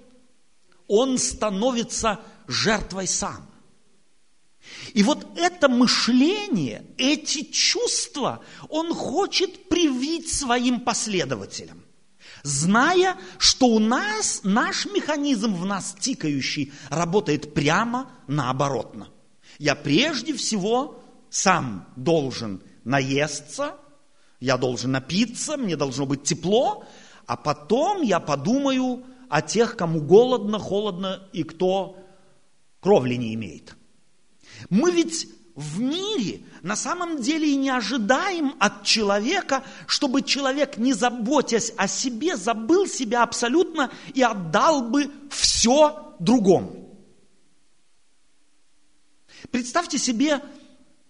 Он 0.89 1.19
становится 1.19 2.21
жертвой 2.49 3.07
сам. 3.07 3.47
И 4.95 5.03
вот 5.03 5.27
это 5.37 5.69
мышление, 5.69 6.87
эти 6.97 7.43
чувства 7.43 8.41
он 8.71 8.95
хочет 8.95 9.69
привить 9.69 10.33
своим 10.33 10.81
последователям, 10.81 11.85
зная, 12.43 13.19
что 13.37 13.67
у 13.67 13.79
нас, 13.79 14.41
наш 14.43 14.87
механизм 14.87 15.55
в 15.55 15.67
нас 15.67 15.95
тикающий, 16.01 16.73
работает 16.89 17.53
прямо 17.53 18.11
наоборотно. 18.27 19.09
Я 19.59 19.75
прежде 19.75 20.33
всего 20.33 21.03
сам 21.29 21.87
должен 21.97 22.63
наесться, 22.85 23.77
я 24.45 24.57
должен 24.57 24.93
напиться, 24.93 25.57
мне 25.57 25.77
должно 25.77 26.07
быть 26.07 26.23
тепло, 26.23 26.85
а 27.27 27.37
потом 27.37 28.03
я 28.03 28.21
подумаю 28.21 29.05
о 29.29 29.43
тех, 29.43 29.77
кому 29.77 30.01
голодно, 30.01 30.59
холодно 30.59 31.23
и 31.33 31.43
кто 31.43 31.97
кровли 32.81 33.15
не 33.15 33.35
имеет– 33.35 33.77
мы 34.71 34.91
ведь 34.91 35.29
в 35.55 35.81
мире 35.81 36.43
на 36.63 36.77
самом 36.77 37.21
деле 37.21 37.53
и 37.53 37.57
не 37.57 37.71
ожидаем 37.71 38.55
от 38.59 38.85
человека, 38.85 39.63
чтобы 39.87 40.23
человек, 40.23 40.79
не 40.79 40.93
заботясь 40.93 41.73
о 41.77 41.87
себе, 41.87 42.37
забыл 42.37 42.87
себя 42.87 43.23
абсолютно 43.23 43.91
и 44.15 44.23
отдал 44.23 44.89
бы 44.89 45.11
все 45.31 46.15
другому. 46.19 46.81
Представьте 49.51 49.99
себе, 49.99 50.41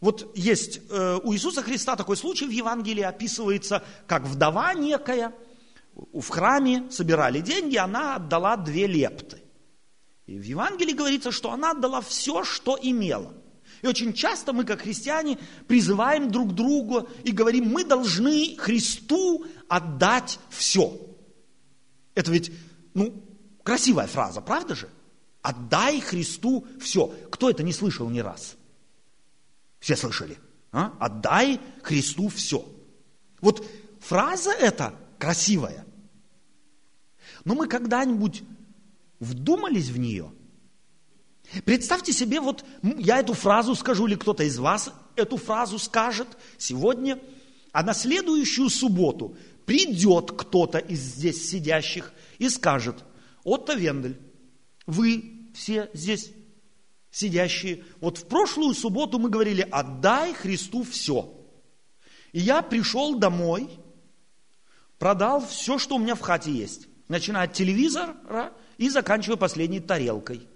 вот 0.04 0.36
есть 0.36 0.82
э, 0.90 1.18
у 1.22 1.32
Иисуса 1.32 1.62
Христа 1.62 1.96
такой 1.96 2.18
случай 2.18 2.46
в 2.46 2.50
Евангелии 2.50 3.02
описывается, 3.02 3.82
как 4.06 4.24
вдова 4.24 4.74
некая 4.74 5.32
в 6.12 6.28
храме 6.28 6.84
собирали 6.90 7.40
деньги, 7.40 7.76
она 7.76 8.16
отдала 8.16 8.58
две 8.58 8.86
лепты. 8.86 9.38
И 10.26 10.38
в 10.38 10.42
Евангелии 10.42 10.92
говорится, 10.92 11.32
что 11.32 11.52
она 11.52 11.70
отдала 11.70 12.02
все, 12.02 12.44
что 12.44 12.78
имела– 12.80 13.32
и 13.80 13.86
очень 13.86 14.14
часто 14.14 14.54
мы, 14.54 14.64
как 14.64 14.80
христиане, 14.80 15.38
призываем 15.68 16.30
друг 16.30 16.54
друга 16.54 17.06
и 17.22 17.32
говорим, 17.32 17.68
мы 17.68 17.84
должны 17.84 18.56
Христу 18.56 19.44
отдать 19.68 20.38
все. 20.48 20.98
Это 22.14 22.30
ведь, 22.30 22.50
ну, 22.94 23.22
красивая 23.62 24.06
фраза, 24.06 24.40
правда 24.40 24.74
же? 24.74 24.88
Отдай 25.42 26.00
Христу 26.00 26.66
все. 26.80 27.08
Кто 27.30 27.50
это 27.50 27.62
не 27.62 27.74
слышал 27.74 28.08
ни 28.08 28.20
раз? 28.20 28.56
Все 29.84 29.96
слышали? 29.96 30.38
А? 30.72 30.94
Отдай 30.98 31.60
Христу 31.82 32.28
все. 32.28 32.66
Вот 33.42 33.68
фраза 34.00 34.50
эта 34.50 34.94
красивая. 35.18 35.84
Но 37.44 37.54
мы 37.54 37.68
когда-нибудь 37.68 38.44
вдумались 39.20 39.90
в 39.90 39.98
нее– 39.98 40.32
Представьте 41.66 42.14
себе, 42.14 42.40
вот 42.40 42.64
я 42.82 43.20
эту 43.20 43.34
фразу 43.34 43.74
скажу, 43.74 44.06
или 44.06 44.14
кто-то 44.14 44.44
из 44.44 44.58
вас 44.58 44.90
эту 45.14 45.36
фразу 45.36 45.78
скажет 45.78 46.26
сегодня, 46.56 47.20
а 47.70 47.82
на 47.82 47.92
следующую 47.92 48.70
субботу 48.70 49.36
придет 49.66 50.32
кто-то 50.32 50.78
из 50.78 51.00
здесь 51.00 51.50
сидящих 51.50 52.12
и 52.38 52.48
скажет, 52.48 53.04
Отто 53.44 53.74
Вендель, 53.74 54.18
вы 54.86 55.50
все 55.54 55.90
здесь 55.92 56.30
сидящие, 57.14 57.84
вот 58.00 58.18
в 58.18 58.26
прошлую 58.26 58.74
субботу 58.74 59.18
мы 59.18 59.30
говорили, 59.30 59.66
отдай 59.70 60.34
Христу 60.34 60.82
все. 60.82 61.32
И 62.32 62.40
я 62.40 62.62
пришел 62.62 63.18
домой, 63.18 63.68
продал 64.98 65.46
все, 65.46 65.78
что 65.78 65.96
у 65.96 65.98
меня 65.98 66.14
в 66.14 66.20
хате 66.20 66.52
есть, 66.52 66.88
начиная 67.08 67.44
от 67.44 67.52
телевизора 67.52 68.52
и 68.76 68.88
заканчивая 68.88 69.36
последней 69.36 69.80
тарелкой– 69.80 70.48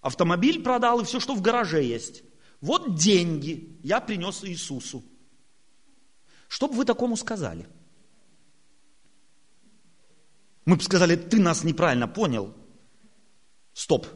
Автомобиль 0.00 0.62
продал 0.62 1.00
и 1.00 1.04
все, 1.04 1.20
что 1.20 1.34
в 1.34 1.42
гараже 1.42 1.82
есть. 1.82 2.22
Вот 2.60 2.94
деньги 2.94 3.78
я 3.82 4.00
принес 4.00 4.44
Иисусу. 4.44 5.04
Что 6.48 6.68
бы 6.68 6.74
вы 6.74 6.84
такому 6.84 7.16
сказали? 7.16 7.68
Мы 10.64 10.76
бы 10.76 10.82
сказали, 10.82 11.16
ты 11.16 11.40
нас 11.40 11.64
неправильно 11.64 12.06
понял. 12.06 12.54
Стоп. 13.72 14.06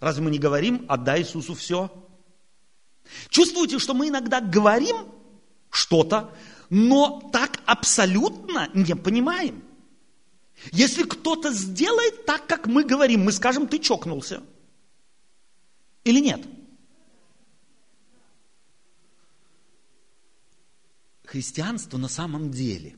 Разве 0.00 0.22
мы 0.22 0.30
не 0.30 0.38
говорим, 0.38 0.84
отдай 0.88 1.22
Иисусу 1.22 1.54
все? 1.54 1.90
Чувствуете, 3.28 3.78
что 3.78 3.94
мы 3.94 4.08
иногда 4.08 4.40
говорим 4.40 4.96
что-то, 5.70 6.32
но 6.70 7.30
так 7.32 7.60
абсолютно 7.66 8.68
не 8.74 8.94
понимаем. 8.94 9.62
Если 10.72 11.04
кто-то 11.04 11.52
сделает 11.52 12.26
так, 12.26 12.46
как 12.46 12.66
мы 12.66 12.84
говорим, 12.84 13.24
мы 13.24 13.32
скажем, 13.32 13.68
ты 13.68 13.78
чокнулся– 13.78 14.42
или 16.06 16.20
нет? 16.20 16.40
Христианство 21.24 21.98
на 21.98 22.06
самом 22.06 22.52
деле 22.52 22.96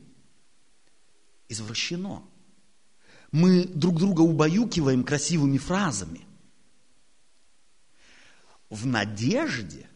извращено. 1.49 2.23
Мы 3.33 3.65
друг 3.65 3.99
друга 3.99 4.21
убаюкиваем 4.21 5.05
красивыми 5.05 5.57
фразами 5.57 6.27
в 8.71 8.87
надежде, 8.87 9.87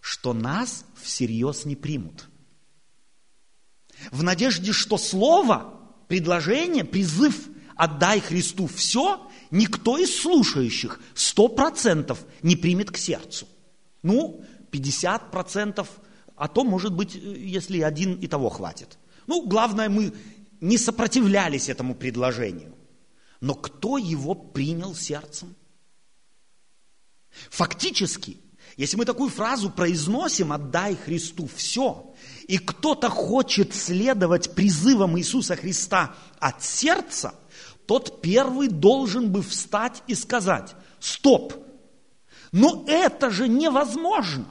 что 0.00 0.32
нас 0.32 0.84
всерьез 1.00 1.64
не 1.64 1.76
примут. 1.76 2.28
В 4.10 4.22
надежде, 4.22 4.72
что 4.72 4.98
слово, 4.98 5.80
предложение, 6.08 6.84
призыв 6.84 7.48
«отдай 7.76 8.20
Христу 8.20 8.66
все» 8.66 9.30
никто 9.50 9.98
из 9.98 10.20
слушающих 10.20 11.00
сто 11.14 11.48
процентов 11.48 12.24
не 12.42 12.56
примет 12.56 12.90
к 12.90 12.96
сердцу. 12.96 13.46
Ну, 14.02 14.44
50 14.70 15.30
процентов, 15.30 15.88
а 16.34 16.48
то, 16.48 16.64
может 16.64 16.92
быть, 16.92 17.14
если 17.14 17.80
один 17.80 18.16
и 18.16 18.26
того 18.26 18.50
хватит. 18.50 18.98
Ну, 19.28 19.46
главное, 19.46 19.88
мы 19.88 20.12
не 20.60 20.76
сопротивлялись 20.76 21.68
этому 21.68 21.94
предложению. 21.94 22.74
Но 23.40 23.54
кто 23.54 23.96
его 23.96 24.34
принял 24.34 24.94
сердцем? 24.94 25.54
Фактически, 27.50 28.38
если 28.76 28.96
мы 28.96 29.04
такую 29.04 29.30
фразу 29.30 29.70
произносим 29.70 30.52
«отдай 30.52 30.96
Христу 30.96 31.48
все», 31.54 32.14
и 32.46 32.58
кто-то 32.58 33.08
хочет 33.08 33.74
следовать 33.74 34.54
призывам 34.54 35.18
Иисуса 35.18 35.56
Христа 35.56 36.14
от 36.40 36.62
сердца– 36.62 37.34
тот 37.86 38.22
первый 38.22 38.68
должен 38.68 39.30
бы 39.30 39.42
встать 39.42 40.02
и 40.06 40.14
сказать, 40.14 40.74
стоп, 41.00 41.54
но 42.52 42.84
это 42.86 43.30
же 43.30 43.48
невозможно. 43.48 44.46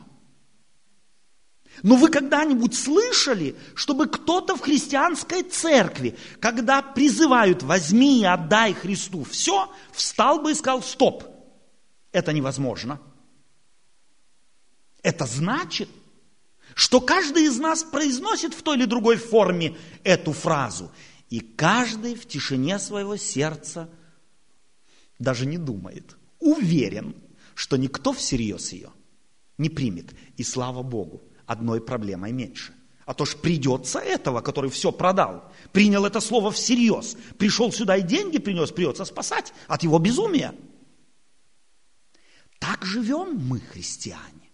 Но 1.82 1.96
вы 1.96 2.10
когда-нибудь 2.10 2.76
слышали, 2.76 3.56
чтобы 3.74 4.06
кто-то 4.06 4.56
в 4.56 4.62
христианской 4.62 5.42
церкви, 5.42 6.16
когда 6.40 6.84
призывают 6.84 7.64
«возьми 7.64 8.22
и 8.22 8.26
отдай 8.26 8.74
Христу 8.74 9.24
все», 9.24 9.74
встал 9.92 10.40
бы 10.40 10.52
и 10.52 10.56
сказал 10.56 10.84
«стоп, 10.84 11.24
это 12.14 12.32
невозможно». 12.32 13.02
Это 15.02 15.26
значит, 15.26 15.90
что 16.76 17.02
каждый 17.02 17.44
из 17.44 17.60
нас 17.60 17.84
произносит 17.84 18.54
в 18.54 18.64
той 18.64 18.78
или 18.78 18.86
другой 18.86 19.18
форме 19.18 19.76
эту 20.06 20.32
фразу– 20.32 20.90
и 21.34 21.40
каждый 21.40 22.14
в 22.14 22.28
тишине 22.28 22.78
своего 22.78 23.18
сердца 23.18 23.90
даже 25.18 25.48
не 25.48 25.58
думает, 25.58 26.16
уверен, 26.40 27.16
что 27.56 27.76
никто 27.76 28.14
всерьез 28.14 28.72
ее 28.72 28.92
не 29.58 29.70
примет. 29.70 30.14
И 30.38 30.44
слава 30.44 30.84
Богу, 30.84 31.24
одной 31.48 31.82
проблемой 31.82 32.34
меньше. 32.34 32.76
А 33.08 33.16
то 33.16 33.26
ж 33.26 33.36
придется 33.36 33.98
этого, 33.98 34.42
который 34.42 34.70
все 34.70 34.92
продал, 34.92 35.52
принял 35.72 36.06
это 36.06 36.20
слово 36.20 36.52
всерьез, 36.52 37.18
пришел 37.40 37.72
сюда 37.72 37.98
и 37.98 38.04
деньги 38.04 38.38
принес, 38.38 38.72
придется 38.72 39.04
спасать 39.04 39.56
от 39.68 39.82
его 39.82 39.98
безумия. 39.98 40.54
Так 42.64 42.86
живем 42.86 43.36
мы, 43.40 43.60
христиане. 43.60 44.50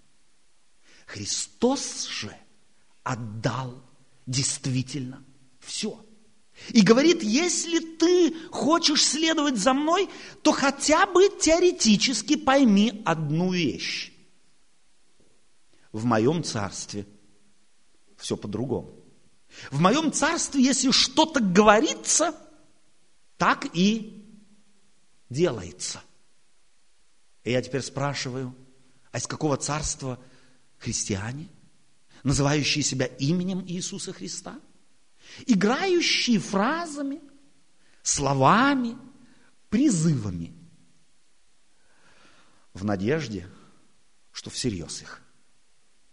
Христос 1.06 2.08
же 2.08 2.36
отдал 3.04 3.84
действительно 4.26 5.24
все. 5.60 6.04
И 6.70 6.82
говорит, 6.82 7.22
если 7.22 7.78
ты 7.78 8.34
хочешь 8.50 9.06
следовать 9.06 9.58
за 9.58 9.74
мной, 9.76 10.10
то 10.42 10.52
хотя 10.52 11.06
бы 11.06 11.30
теоретически 11.40 12.36
пойми 12.36 13.04
одну 13.06 13.54
вещь. 13.54 14.12
В 15.92 16.04
моем 16.04 16.44
царстве 16.44 17.06
все 18.18 18.36
по-другому. 18.36 18.92
В 19.70 19.80
моем 19.82 20.12
царстве, 20.12 20.64
если 20.64 20.90
что-то 20.90 21.42
говорится, 21.42 22.36
так 23.38 23.68
и 23.76 24.26
делается. 25.30 26.02
И 27.50 27.52
я 27.52 27.64
теперь 27.64 27.82
спрашиваю, 27.82 28.56
а 29.12 29.18
из 29.18 29.26
какого 29.26 29.58
царства 29.58 30.24
христиане, 30.78 31.50
называющие 32.22 32.84
себя 32.84 33.08
именем 33.08 33.66
Иисуса 33.66 34.14
Христа, 34.14 34.60
играющие 35.48 36.38
фразами, 36.38 37.20
словами, 38.04 38.96
призывами, 39.72 40.54
в 42.76 42.86
надежде, 42.86 43.50
что 44.32 44.52
всерьез 44.52 45.02
их 45.02 45.20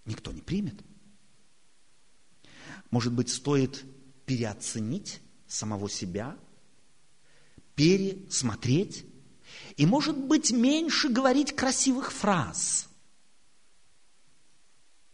никто 0.07 0.33
не 0.33 0.41
примет. 0.41 0.83
Может 2.91 3.13
быть, 3.13 3.29
стоит 3.29 3.85
переоценить 4.25 5.21
самого 5.47 5.91
себя, 5.91 6.35
пересмотреть, 7.75 9.05
и, 9.77 9.85
может 9.85 10.17
быть, 10.17 10.53
меньше 10.53 11.09
говорить 11.09 11.55
красивых 11.55 12.13
фраз 12.13 12.89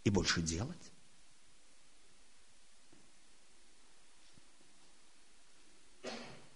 и 0.05 0.11
больше 0.11 0.41
делать. 0.41 0.79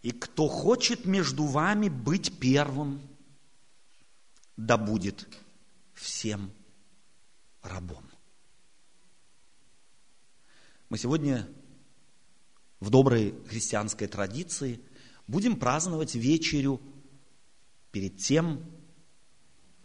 И 0.03 0.13
кто 0.13 0.47
хочет 0.47 1.05
между 1.05 1.45
вами 1.47 1.89
быть 1.89 2.39
первым, 2.39 3.01
да 4.57 4.77
будет 4.77 5.27
всем 5.95 6.53
рабом. 7.63 8.05
Мы 10.89 10.99
сегодня 10.99 11.49
в 12.79 12.91
доброй 12.91 13.35
христианской 13.49 14.07
традиции 14.07 14.81
будем 15.27 15.59
праздновать 15.59 16.15
вечерю 16.15 16.81
перед 17.97 18.19
тем, 18.19 18.63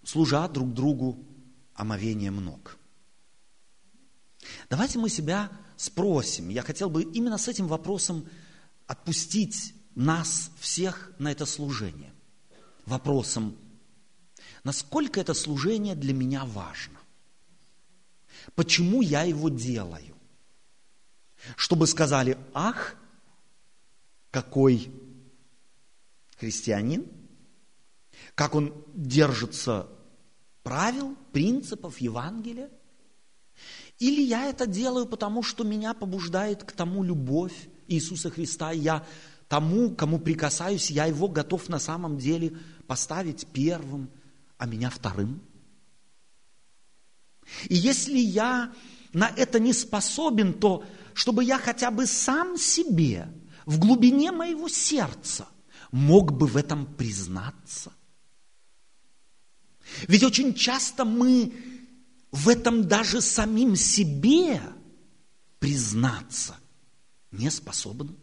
служа 0.04 0.46
друг 0.50 0.74
другу 0.74 1.26
омовением 1.74 2.44
ног. 2.44 2.78
Давайте 4.70 5.00
мы 5.00 5.08
себя 5.08 5.50
спросим. 5.78 6.50
Я 6.50 6.62
хотел 6.62 6.90
бы 6.90 7.04
именно 7.04 7.38
с 7.38 7.48
этим 7.48 7.70
вопросом 7.70 8.28
отпустить 8.86 9.74
нас 9.96 10.52
всех 10.60 11.14
на 11.20 11.32
это 11.32 11.46
служение. 11.46 12.14
Вопросом, 12.86 13.56
насколько 14.66 15.22
это 15.22 15.34
служение 15.34 15.96
для 15.96 16.14
меня 16.14 16.44
важно. 16.44 17.00
Почему 18.56 19.02
я 19.02 19.24
его 19.24 19.48
делаю? 19.48 20.18
Чтобы 21.56 21.88
сказали, 21.88 22.38
ах, 22.54 22.98
какой 24.32 24.92
христианин, 26.38 27.21
как 28.36 28.56
он 28.56 28.74
держится 28.94 29.88
правил, 30.64 31.16
принципов 31.32 32.00
Евангелия. 32.00 32.70
Или 34.00 34.22
я 34.22 34.50
это 34.50 34.66
делаю, 34.66 35.06
потому 35.06 35.44
что 35.44 35.64
меня 35.64 35.94
побуждает 35.94 36.64
к 36.64 36.72
тому 36.72 37.04
любовь 37.04 37.70
Иисуса 37.88 38.30
Христа, 38.30 38.72
и 38.72 38.80
я 38.80 39.06
тому, 39.48 39.92
кому 39.92 40.20
прикасаюсь, 40.20 40.90
я 40.90 41.06
его 41.06 41.28
готов 41.28 41.70
на 41.70 41.78
самом 41.78 42.18
деле 42.18 42.58
поставить 42.88 43.48
первым, 43.48 44.10
а 44.58 44.66
меня 44.66 44.90
вторым. 44.90 45.42
И 47.68 47.76
если 47.76 48.18
я 48.18 48.74
на 49.14 49.28
это 49.28 49.60
не 49.60 49.74
способен, 49.74 50.54
то 50.54 50.84
чтобы 51.14 51.44
я 51.44 51.58
хотя 51.58 51.92
бы 51.92 52.08
сам 52.08 52.58
себе 52.58 53.28
в 53.66 53.78
глубине 53.80 54.32
моего 54.32 54.70
сердца 54.70 55.48
мог 55.92 56.32
бы 56.32 56.48
в 56.48 56.58
этом 56.58 56.86
признаться. 56.86 57.92
Ведь 60.08 60.24
очень 60.24 60.54
часто 60.54 61.06
мы 61.06 61.54
в 62.32 62.50
этом 62.50 62.88
даже 62.88 63.22
самим 63.22 63.76
себе 63.76 64.62
признаться 65.60 66.58
не 67.32 67.50
способны. 67.50 68.16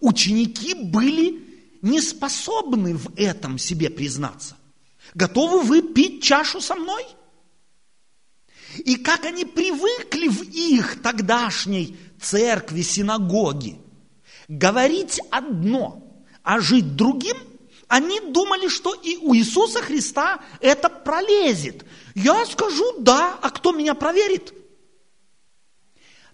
Ученики 0.00 0.74
были 0.74 1.78
не 1.82 2.00
способны 2.00 2.94
в 2.94 3.12
этом 3.16 3.58
себе 3.58 3.90
признаться. 3.90 4.56
Готовы 5.14 5.62
вы 5.62 5.82
пить 5.82 6.22
чашу 6.22 6.60
со 6.60 6.74
мной? 6.74 7.04
И 8.78 8.96
как 8.96 9.24
они 9.24 9.44
привыкли 9.44 10.28
в 10.28 10.42
их 10.42 11.02
тогдашней 11.02 11.96
церкви, 12.20 12.82
синагоге 12.82 13.78
говорить 14.50 15.20
одно, 15.30 16.24
а 16.42 16.60
жить 16.60 16.96
другим, 16.96 17.36
они 17.90 18.20
думали, 18.20 18.68
что 18.68 18.94
и 18.94 19.16
у 19.16 19.34
Иисуса 19.34 19.82
Христа 19.82 20.40
это 20.60 20.88
пролезет. 20.88 21.84
Я 22.14 22.46
скажу 22.46 23.00
да, 23.00 23.36
а 23.42 23.50
кто 23.50 23.72
меня 23.72 23.94
проверит? 23.94 24.54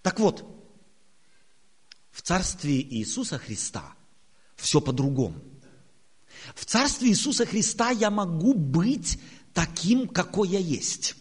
Так 0.02 0.20
вот, 0.20 0.44
в 2.10 2.20
царстве 2.20 2.82
Иисуса 2.82 3.38
Христа 3.38 3.94
все 4.54 4.82
по-другому. 4.82 5.40
В 6.54 6.66
царстве 6.66 7.08
Иисуса 7.08 7.46
Христа 7.46 7.88
я 7.88 8.10
могу 8.10 8.52
быть 8.52 9.18
таким, 9.54 10.08
какой 10.08 10.48
я 10.48 10.58
есть. 10.58 11.14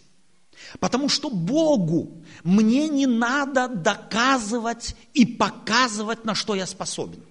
Потому 0.82 1.08
что 1.08 1.30
Богу 1.30 2.26
мне 2.44 2.90
не 2.90 3.08
надо 3.08 3.70
доказывать 3.70 4.98
и 5.14 5.26
показывать, 5.26 6.26
на 6.26 6.36
что 6.36 6.56
я 6.56 6.68
способен. 6.68 7.24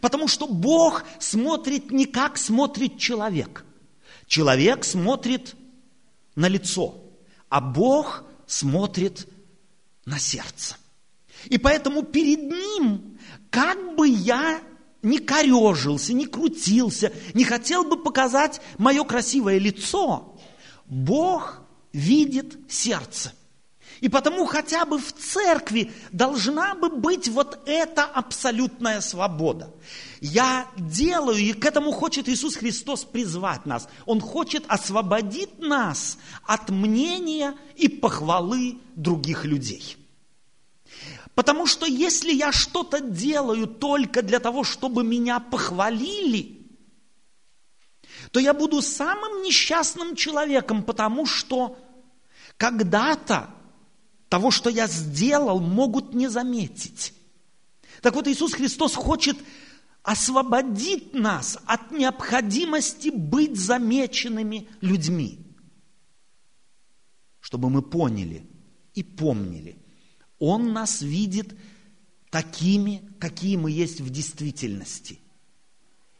Потому 0.00 0.28
что 0.28 0.46
Бог 0.46 1.04
смотрит 1.18 1.90
не 1.90 2.06
как 2.06 2.36
смотрит 2.36 2.98
человек. 2.98 3.64
Человек 4.26 4.84
смотрит 4.84 5.54
на 6.34 6.48
лицо, 6.48 7.02
а 7.48 7.60
Бог 7.60 8.24
смотрит 8.46 9.28
на 10.04 10.18
сердце. 10.18 10.76
И 11.46 11.58
поэтому 11.58 12.02
перед 12.02 12.40
ним, 12.40 13.18
как 13.50 13.96
бы 13.96 14.08
я 14.08 14.60
не 15.02 15.18
корежился, 15.18 16.12
не 16.12 16.26
крутился, 16.26 17.12
не 17.34 17.44
хотел 17.44 17.84
бы 17.84 18.02
показать 18.02 18.60
мое 18.76 19.04
красивое 19.04 19.58
лицо, 19.58 20.36
Бог 20.86 21.62
видит 21.92 22.58
сердце. 22.68 23.32
И 24.00 24.08
потому 24.08 24.46
хотя 24.46 24.84
бы 24.84 24.98
в 24.98 25.12
церкви 25.12 25.92
должна 26.12 26.74
бы 26.74 26.88
быть 26.88 27.28
вот 27.28 27.58
эта 27.66 28.04
абсолютная 28.04 29.00
свобода. 29.00 29.74
Я 30.20 30.66
делаю, 30.76 31.38
и 31.38 31.52
к 31.52 31.64
этому 31.64 31.90
хочет 31.90 32.28
Иисус 32.28 32.56
Христос 32.56 33.04
призвать 33.04 33.66
нас. 33.66 33.88
Он 34.06 34.20
хочет 34.20 34.64
освободить 34.68 35.58
нас 35.58 36.18
от 36.44 36.70
мнения 36.70 37.54
и 37.76 37.88
похвалы 37.88 38.78
других 38.94 39.44
людей. 39.44 39.96
Потому 41.34 41.66
что 41.66 41.86
если 41.86 42.32
я 42.32 42.52
что-то 42.52 43.00
делаю 43.00 43.66
только 43.66 44.22
для 44.22 44.40
того, 44.40 44.64
чтобы 44.64 45.04
меня 45.04 45.38
похвалили, 45.38 46.68
то 48.32 48.40
я 48.40 48.52
буду 48.52 48.82
самым 48.82 49.42
несчастным 49.42 50.16
человеком, 50.16 50.82
потому 50.82 51.26
что 51.26 51.78
когда-то 52.56 53.50
того, 54.28 54.50
что 54.50 54.70
я 54.70 54.86
сделал, 54.86 55.60
могут 55.60 56.14
не 56.14 56.28
заметить. 56.28 57.14
Так 58.02 58.14
вот, 58.14 58.28
Иисус 58.28 58.52
Христос 58.54 58.94
хочет 58.94 59.36
освободить 60.02 61.14
нас 61.14 61.58
от 61.66 61.90
необходимости 61.90 63.08
быть 63.08 63.58
замеченными 63.58 64.68
людьми, 64.80 65.38
чтобы 67.40 67.70
мы 67.70 67.82
поняли 67.82 68.48
и 68.94 69.02
помнили– 69.02 69.82
он 70.38 70.72
нас 70.72 71.02
видит 71.02 71.54
такими, 72.30 73.02
какие 73.18 73.56
мы 73.56 73.70
есть 73.70 74.00
в 74.00 74.10
действительности. 74.10 75.18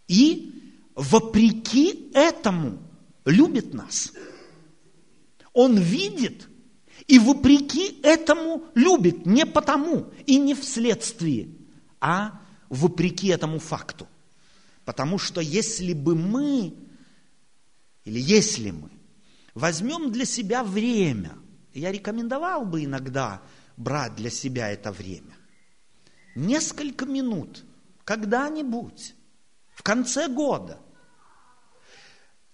И 0.09 0.53
вопреки 0.95 2.11
этому 2.15 2.79
любит 3.25 3.75
нас. 3.75 4.13
Он 5.53 5.79
видит 5.79 6.49
и 7.09 7.19
вопреки 7.19 7.99
этому 8.03 8.65
любит. 8.75 9.27
Не 9.27 9.47
потому 9.47 10.13
и 10.27 10.39
не 10.39 10.55
вследствие, 10.55 11.49
а 12.01 12.41
вопреки 12.69 13.29
этому 13.29 13.59
факту. 13.59 14.07
Потому 14.85 15.19
что 15.19 15.41
если 15.41 15.95
бы 15.95 16.15
мы, 16.15 16.75
или 18.05 18.21
если 18.21 18.71
мы 18.71 18.91
возьмем 19.55 20.13
для 20.13 20.27
себя 20.27 20.63
время, 20.63 21.37
я 21.75 21.91
рекомендовал 21.91 22.65
бы 22.65 22.85
иногда 22.85 23.43
брать 23.77 24.15
для 24.15 24.31
себя 24.31 24.71
это 24.71 24.93
время. 24.93 25.37
Несколько 26.35 27.07
минут, 27.07 27.65
когда-нибудь, 28.05 29.15
в 29.75 29.83
конце 29.83 30.29
года, 30.29 30.79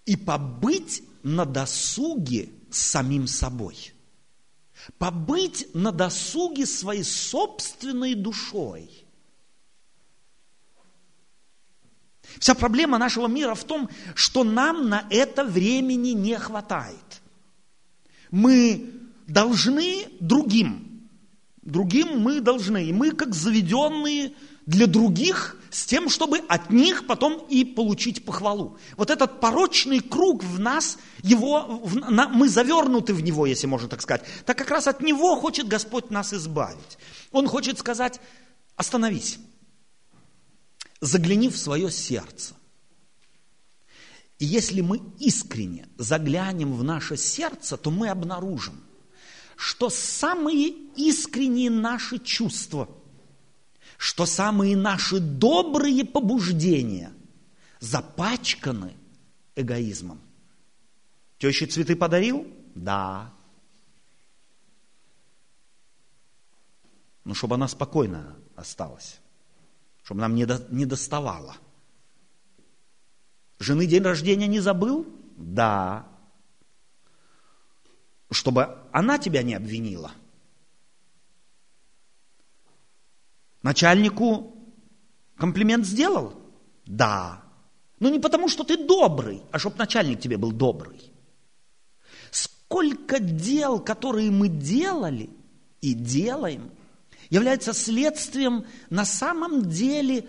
и 0.05 0.15
побыть 0.15 1.03
на 1.23 1.45
досуге 1.45 2.49
с 2.69 2.79
самим 2.79 3.27
собой. 3.27 3.94
Побыть 4.97 5.67
на 5.73 5.91
досуге 5.91 6.65
своей 6.65 7.03
собственной 7.03 8.15
душой. 8.15 8.89
Вся 12.39 12.53
проблема 12.53 12.97
нашего 12.97 13.27
мира 13.27 13.55
в 13.55 13.63
том, 13.63 13.89
что 14.13 14.43
нам 14.43 14.89
на 14.89 15.05
это 15.09 15.43
времени 15.43 16.09
не 16.09 16.37
хватает. 16.37 17.21
Мы 18.31 18.91
должны 19.27 20.07
другим. 20.19 21.09
Другим 21.61 22.19
мы 22.19 22.41
должны. 22.41 22.85
И 22.85 22.93
мы, 22.93 23.11
как 23.11 23.33
заведенные 23.33 24.33
для 24.65 24.87
других, 24.87 25.57
с 25.75 25.85
тем, 25.85 26.07
чтобы 26.07 26.37
от 26.47 26.69
них 26.69 27.05
потом 27.05 27.45
и 27.49 27.65
получить 27.65 28.23
похвалу. 28.23 28.77
Вот 28.95 29.09
этот 29.09 29.41
порочный 29.41 29.99
круг 29.99 30.41
в 30.41 30.57
нас, 30.57 30.97
его, 31.21 31.81
в, 31.83 31.95
на, 31.95 32.29
мы 32.29 32.47
завернуты 32.47 33.13
в 33.13 33.21
него, 33.21 33.45
если 33.45 33.67
можно 33.67 33.89
так 33.89 34.01
сказать. 34.01 34.23
Так 34.45 34.57
как 34.57 34.71
раз 34.71 34.87
от 34.87 35.01
него 35.01 35.35
хочет 35.35 35.67
Господь 35.67 36.11
нас 36.11 36.33
избавить. 36.33 36.97
Он 37.33 37.49
хочет 37.49 37.77
сказать, 37.77 38.21
остановись, 38.77 39.37
загляни 41.01 41.49
в 41.49 41.57
свое 41.57 41.91
сердце. 41.91 42.55
И 44.39 44.45
если 44.45 44.79
мы 44.79 45.01
искренне 45.19 45.89
заглянем 45.97 46.73
в 46.73 46.85
наше 46.85 47.17
сердце, 47.17 47.75
то 47.75 47.91
мы 47.91 48.07
обнаружим, 48.07 48.81
что 49.57 49.89
самые 49.89 50.69
искренние 50.95 51.69
наши 51.69 52.17
чувства– 52.17 52.87
что 53.97 54.25
самые 54.25 54.75
наши 54.75 55.19
добрые 55.19 56.05
побуждения 56.05 57.13
запачканы 57.79 58.95
эгоизмом. 59.55 60.19
Теще 61.37 61.65
цветы 61.65 61.95
подарил? 61.95 62.47
Да. 62.75 63.33
Ну, 67.23 67.33
чтобы 67.33 67.55
она 67.55 67.67
спокойно 67.67 68.35
осталась, 68.55 69.19
чтобы 70.03 70.21
нам 70.21 70.35
не, 70.35 70.45
до, 70.45 70.65
не 70.69 70.85
доставало. 70.85 71.55
Жены 73.59 73.85
день 73.85 74.03
рождения 74.03 74.47
не 74.47 74.59
забыл? 74.59 75.07
Да. 75.37 76.07
Чтобы 78.29 78.77
она 78.91 79.17
тебя 79.17 79.43
не 79.43 79.55
обвинила– 79.55 80.11
Начальнику 83.65 84.55
комплимент 85.37 85.87
сделал? 85.87 86.39
Да. 86.85 87.43
Но 87.99 88.09
не 88.09 88.19
потому, 88.19 88.47
что 88.47 88.63
ты 88.63 88.77
добрый, 88.77 89.41
а 89.51 89.57
чтобы 89.57 89.77
начальник 89.77 90.19
тебе 90.19 90.37
был 90.37 90.51
добрый. 90.51 91.11
Сколько 92.29 93.19
дел, 93.19 93.79
которые 93.79 94.29
мы 94.29 94.49
делали 94.49 95.31
и 95.81 95.95
делаем, 95.95 96.69
является 97.31 97.73
следствием 97.73 98.67
на 98.91 99.03
самом 99.03 99.67
деле 99.67 100.27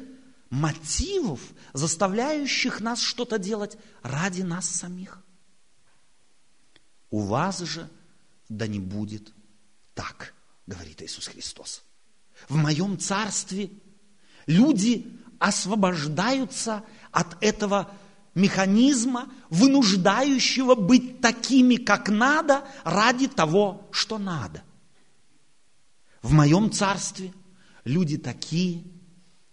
мотивов, 0.48 1.40
заставляющих 1.74 2.80
нас 2.80 3.02
что-то 3.02 3.38
делать 3.38 3.76
ради 4.00 4.40
нас 4.40 4.66
самих. 4.66 5.22
У 7.10 7.20
вас 7.20 7.58
же 7.58 7.86
да 8.48 8.66
не 8.66 8.80
будет 8.80 9.34
так, 9.92 10.32
говорит 10.66 11.02
Иисус 11.02 11.26
Христос 11.26 11.85
в 12.48 12.56
моем 12.56 12.98
царстве 12.98 13.70
люди 14.46 15.06
освобождаются 15.38 16.84
от 17.10 17.42
этого 17.42 17.90
механизма, 18.34 19.28
вынуждающего 19.50 20.74
быть 20.74 21.20
такими, 21.20 21.76
как 21.76 22.08
надо, 22.08 22.64
ради 22.84 23.26
того, 23.26 23.88
что 23.90 24.18
надо. 24.18 24.62
В 26.22 26.32
моем 26.32 26.70
царстве 26.70 27.32
люди 27.84 28.18
такие, 28.18 28.84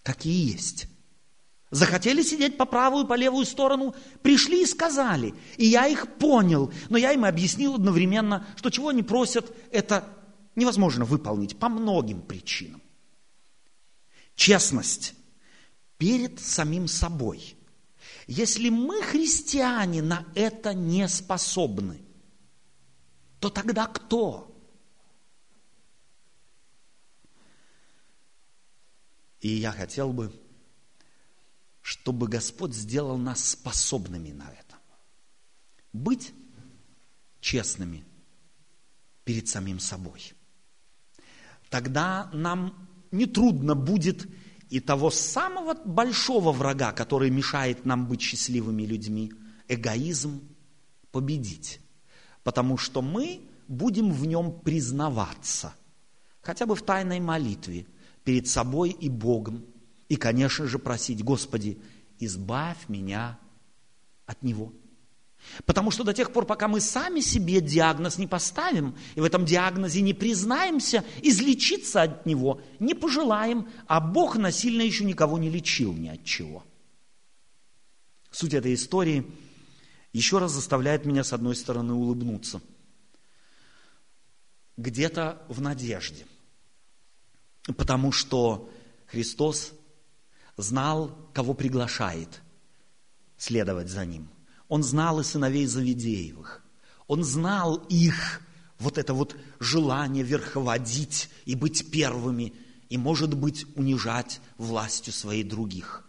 какие 0.04 0.52
есть. 0.52 0.88
Захотели 1.72 2.22
сидеть 2.22 2.58
по 2.58 2.65
правую, 2.65 3.08
по 3.08 3.15
левую 3.15 3.46
сторону, 3.46 3.96
пришли 4.22 4.62
и 4.62 4.67
сказали. 4.67 5.34
И 5.58 5.65
я 5.65 5.88
их 5.88 6.08
понял, 6.17 6.72
но 6.89 6.98
я 6.98 7.13
им 7.13 7.26
объяснил 7.26 7.76
одновременно, 7.76 8.46
что 8.58 8.69
чего 8.69 8.89
они 8.89 9.02
просят, 9.02 9.52
это 9.72 10.08
невозможно 10.55 11.05
выполнить 11.05 11.57
по 11.57 11.69
многим 11.69 12.21
причинам. 12.21 12.81
Честность 14.35 15.15
перед 15.97 16.39
самим 16.39 16.87
собой. 16.87 17.55
Если 18.27 18.69
мы, 18.69 19.01
христиане, 19.01 20.01
на 20.01 20.25
это 20.35 20.73
не 20.73 21.07
способны, 21.07 22.01
то 23.39 23.49
тогда 23.49 23.87
кто? 23.87 24.49
И 29.41 29.49
я 29.49 29.71
хотел 29.71 30.13
бы, 30.13 30.33
чтобы 31.81 32.29
Господь 32.29 32.73
сделал 32.73 33.17
нас 33.17 33.43
способными 33.49 34.31
на 34.31 34.49
это. 34.51 34.77
Быть 35.91 36.33
честными 37.41 38.05
перед 39.25 39.49
самим 39.49 39.79
собой– 39.79 40.33
тогда 41.73 42.29
нам 42.33 42.88
нетрудно 43.09 43.73
будет 43.73 44.27
и 44.69 44.79
того 44.79 45.09
самого 45.09 45.73
большого 45.73 46.51
врага, 46.51 46.91
который 46.91 47.31
мешает 47.31 47.83
нам 47.83 48.07
быть 48.07 48.21
счастливыми 48.21 48.83
людьми, 48.83 49.33
эгоизм, 49.67 50.41
победить. 51.12 51.79
Потому 52.43 52.77
что 52.77 53.01
мы 53.01 53.41
будем 53.67 54.12
в 54.12 54.27
нем 54.27 54.59
признаваться, 54.59 55.73
хотя 56.43 56.67
бы 56.67 56.75
в 56.75 56.83
тайной 56.83 57.19
молитве, 57.19 57.88
перед 58.23 58.47
собой 58.47 58.91
и 58.91 59.09
Богом. 59.09 59.65
И, 60.09 60.15
конечно 60.15 60.67
же, 60.67 60.77
просить, 60.77 61.23
Господи, 61.23 61.81
избавь 62.19 62.88
меня 62.88 63.39
от 64.27 64.43
него. 64.43 64.73
Потому 65.65 65.91
что 65.91 66.03
до 66.03 66.13
тех 66.13 66.32
пор, 66.32 66.45
пока 66.45 66.67
мы 66.67 66.82
сами 66.82 67.19
себе 67.19 67.62
диагноз 67.62 68.17
не 68.17 68.27
поставим, 68.27 68.95
и 69.15 69.21
в 69.21 69.23
этом 69.23 69.45
диагнозе 69.45 70.01
не 70.01 70.13
признаемся, 70.13 71.03
излечиться 71.21 72.01
от 72.01 72.25
него 72.25 72.62
не 72.79 72.93
пожелаем, 72.93 73.69
а 73.88 73.99
Бог 73.99 74.36
насильно 74.36 74.82
еще 74.82 75.06
никого 75.06 75.38
не 75.38 75.49
лечил 75.49 75.93
ни 75.93 76.08
от 76.08 76.23
чего. 76.23 76.63
Суть 78.32 78.53
этой 78.53 78.73
истории 78.73 79.25
еще 80.12 80.39
раз 80.39 80.51
заставляет 80.51 81.06
меня, 81.06 81.23
с 81.23 81.34
одной 81.34 81.56
стороны, 81.56 81.93
улыбнуться. 81.93 82.62
Где-то 84.77 85.43
в 85.49 85.62
надежде. 85.62 86.25
Потому 87.77 88.12
что 88.12 88.69
Христос 89.06 89.71
знал, 90.58 91.29
кого 91.34 91.53
приглашает 91.53 92.41
следовать 93.38 93.89
за 93.89 94.06
Ним. 94.06 94.33
Он 94.73 94.81
знал 94.81 95.19
и 95.19 95.23
сыновей 95.23 95.67
Завидеевых. 95.67 96.63
Он 97.05 97.23
знал 97.23 97.75
их 97.89 98.41
вот 98.79 98.97
это 98.97 99.13
вот 99.13 99.36
желание 99.59 100.23
верховодить 100.23 101.29
и 101.45 101.53
быть 101.53 101.91
первыми, 101.91 102.55
и, 102.89 102.97
может 102.97 103.36
быть, 103.36 103.67
унижать 103.75 104.41
властью 104.57 105.13
своей 105.13 105.43
других. 105.43 106.03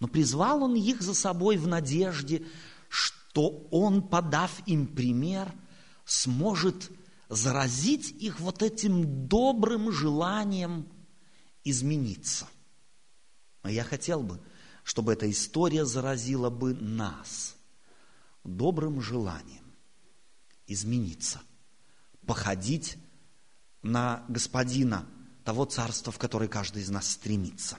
Но 0.00 0.08
призвал 0.08 0.64
он 0.64 0.74
их 0.74 1.00
за 1.00 1.14
собой 1.14 1.56
в 1.56 1.68
надежде, 1.68 2.44
что 2.88 3.68
он, 3.70 4.02
подав 4.02 4.60
им 4.66 4.88
пример, 4.88 5.54
сможет 6.04 6.90
заразить 7.28 8.10
их 8.10 8.40
вот 8.40 8.64
этим 8.64 9.28
добрым 9.28 9.92
желанием 9.92 10.88
измениться. 11.62 12.48
А 13.62 13.70
я 13.70 13.84
хотел 13.84 14.24
бы, 14.24 14.40
чтобы 14.82 15.12
эта 15.12 15.30
история 15.30 15.84
заразила 15.84 16.50
бы 16.50 16.74
нас– 16.74 17.54
добрым 18.44 19.00
желанием 19.00 19.64
измениться, 20.66 21.40
походить 22.26 22.96
на 23.82 24.24
Господина 24.28 25.06
того 25.44 25.64
царства, 25.64 26.12
в 26.12 26.18
которое 26.18 26.48
каждый 26.48 26.82
из 26.82 26.90
нас 26.90 27.10
стремится, 27.10 27.78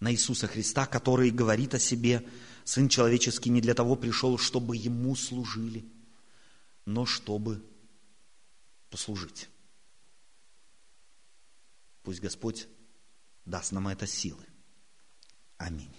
на 0.00 0.12
Иисуса 0.12 0.46
Христа, 0.46 0.86
который 0.86 1.30
говорит 1.30 1.74
о 1.74 1.78
себе, 1.78 2.26
Сын 2.64 2.90
человеческий 2.90 3.48
не 3.48 3.62
для 3.62 3.72
того 3.72 3.96
пришел, 3.96 4.36
чтобы 4.36 4.76
Ему 4.76 5.16
служили, 5.16 5.90
но 6.84 7.06
чтобы 7.06 7.64
послужить. 8.90 9.48
Пусть 12.02 12.20
Господь 12.20 12.68
даст 13.46 13.72
нам 13.72 13.88
это 13.88 14.06
силы. 14.06 14.44
Аминь. 15.56 15.94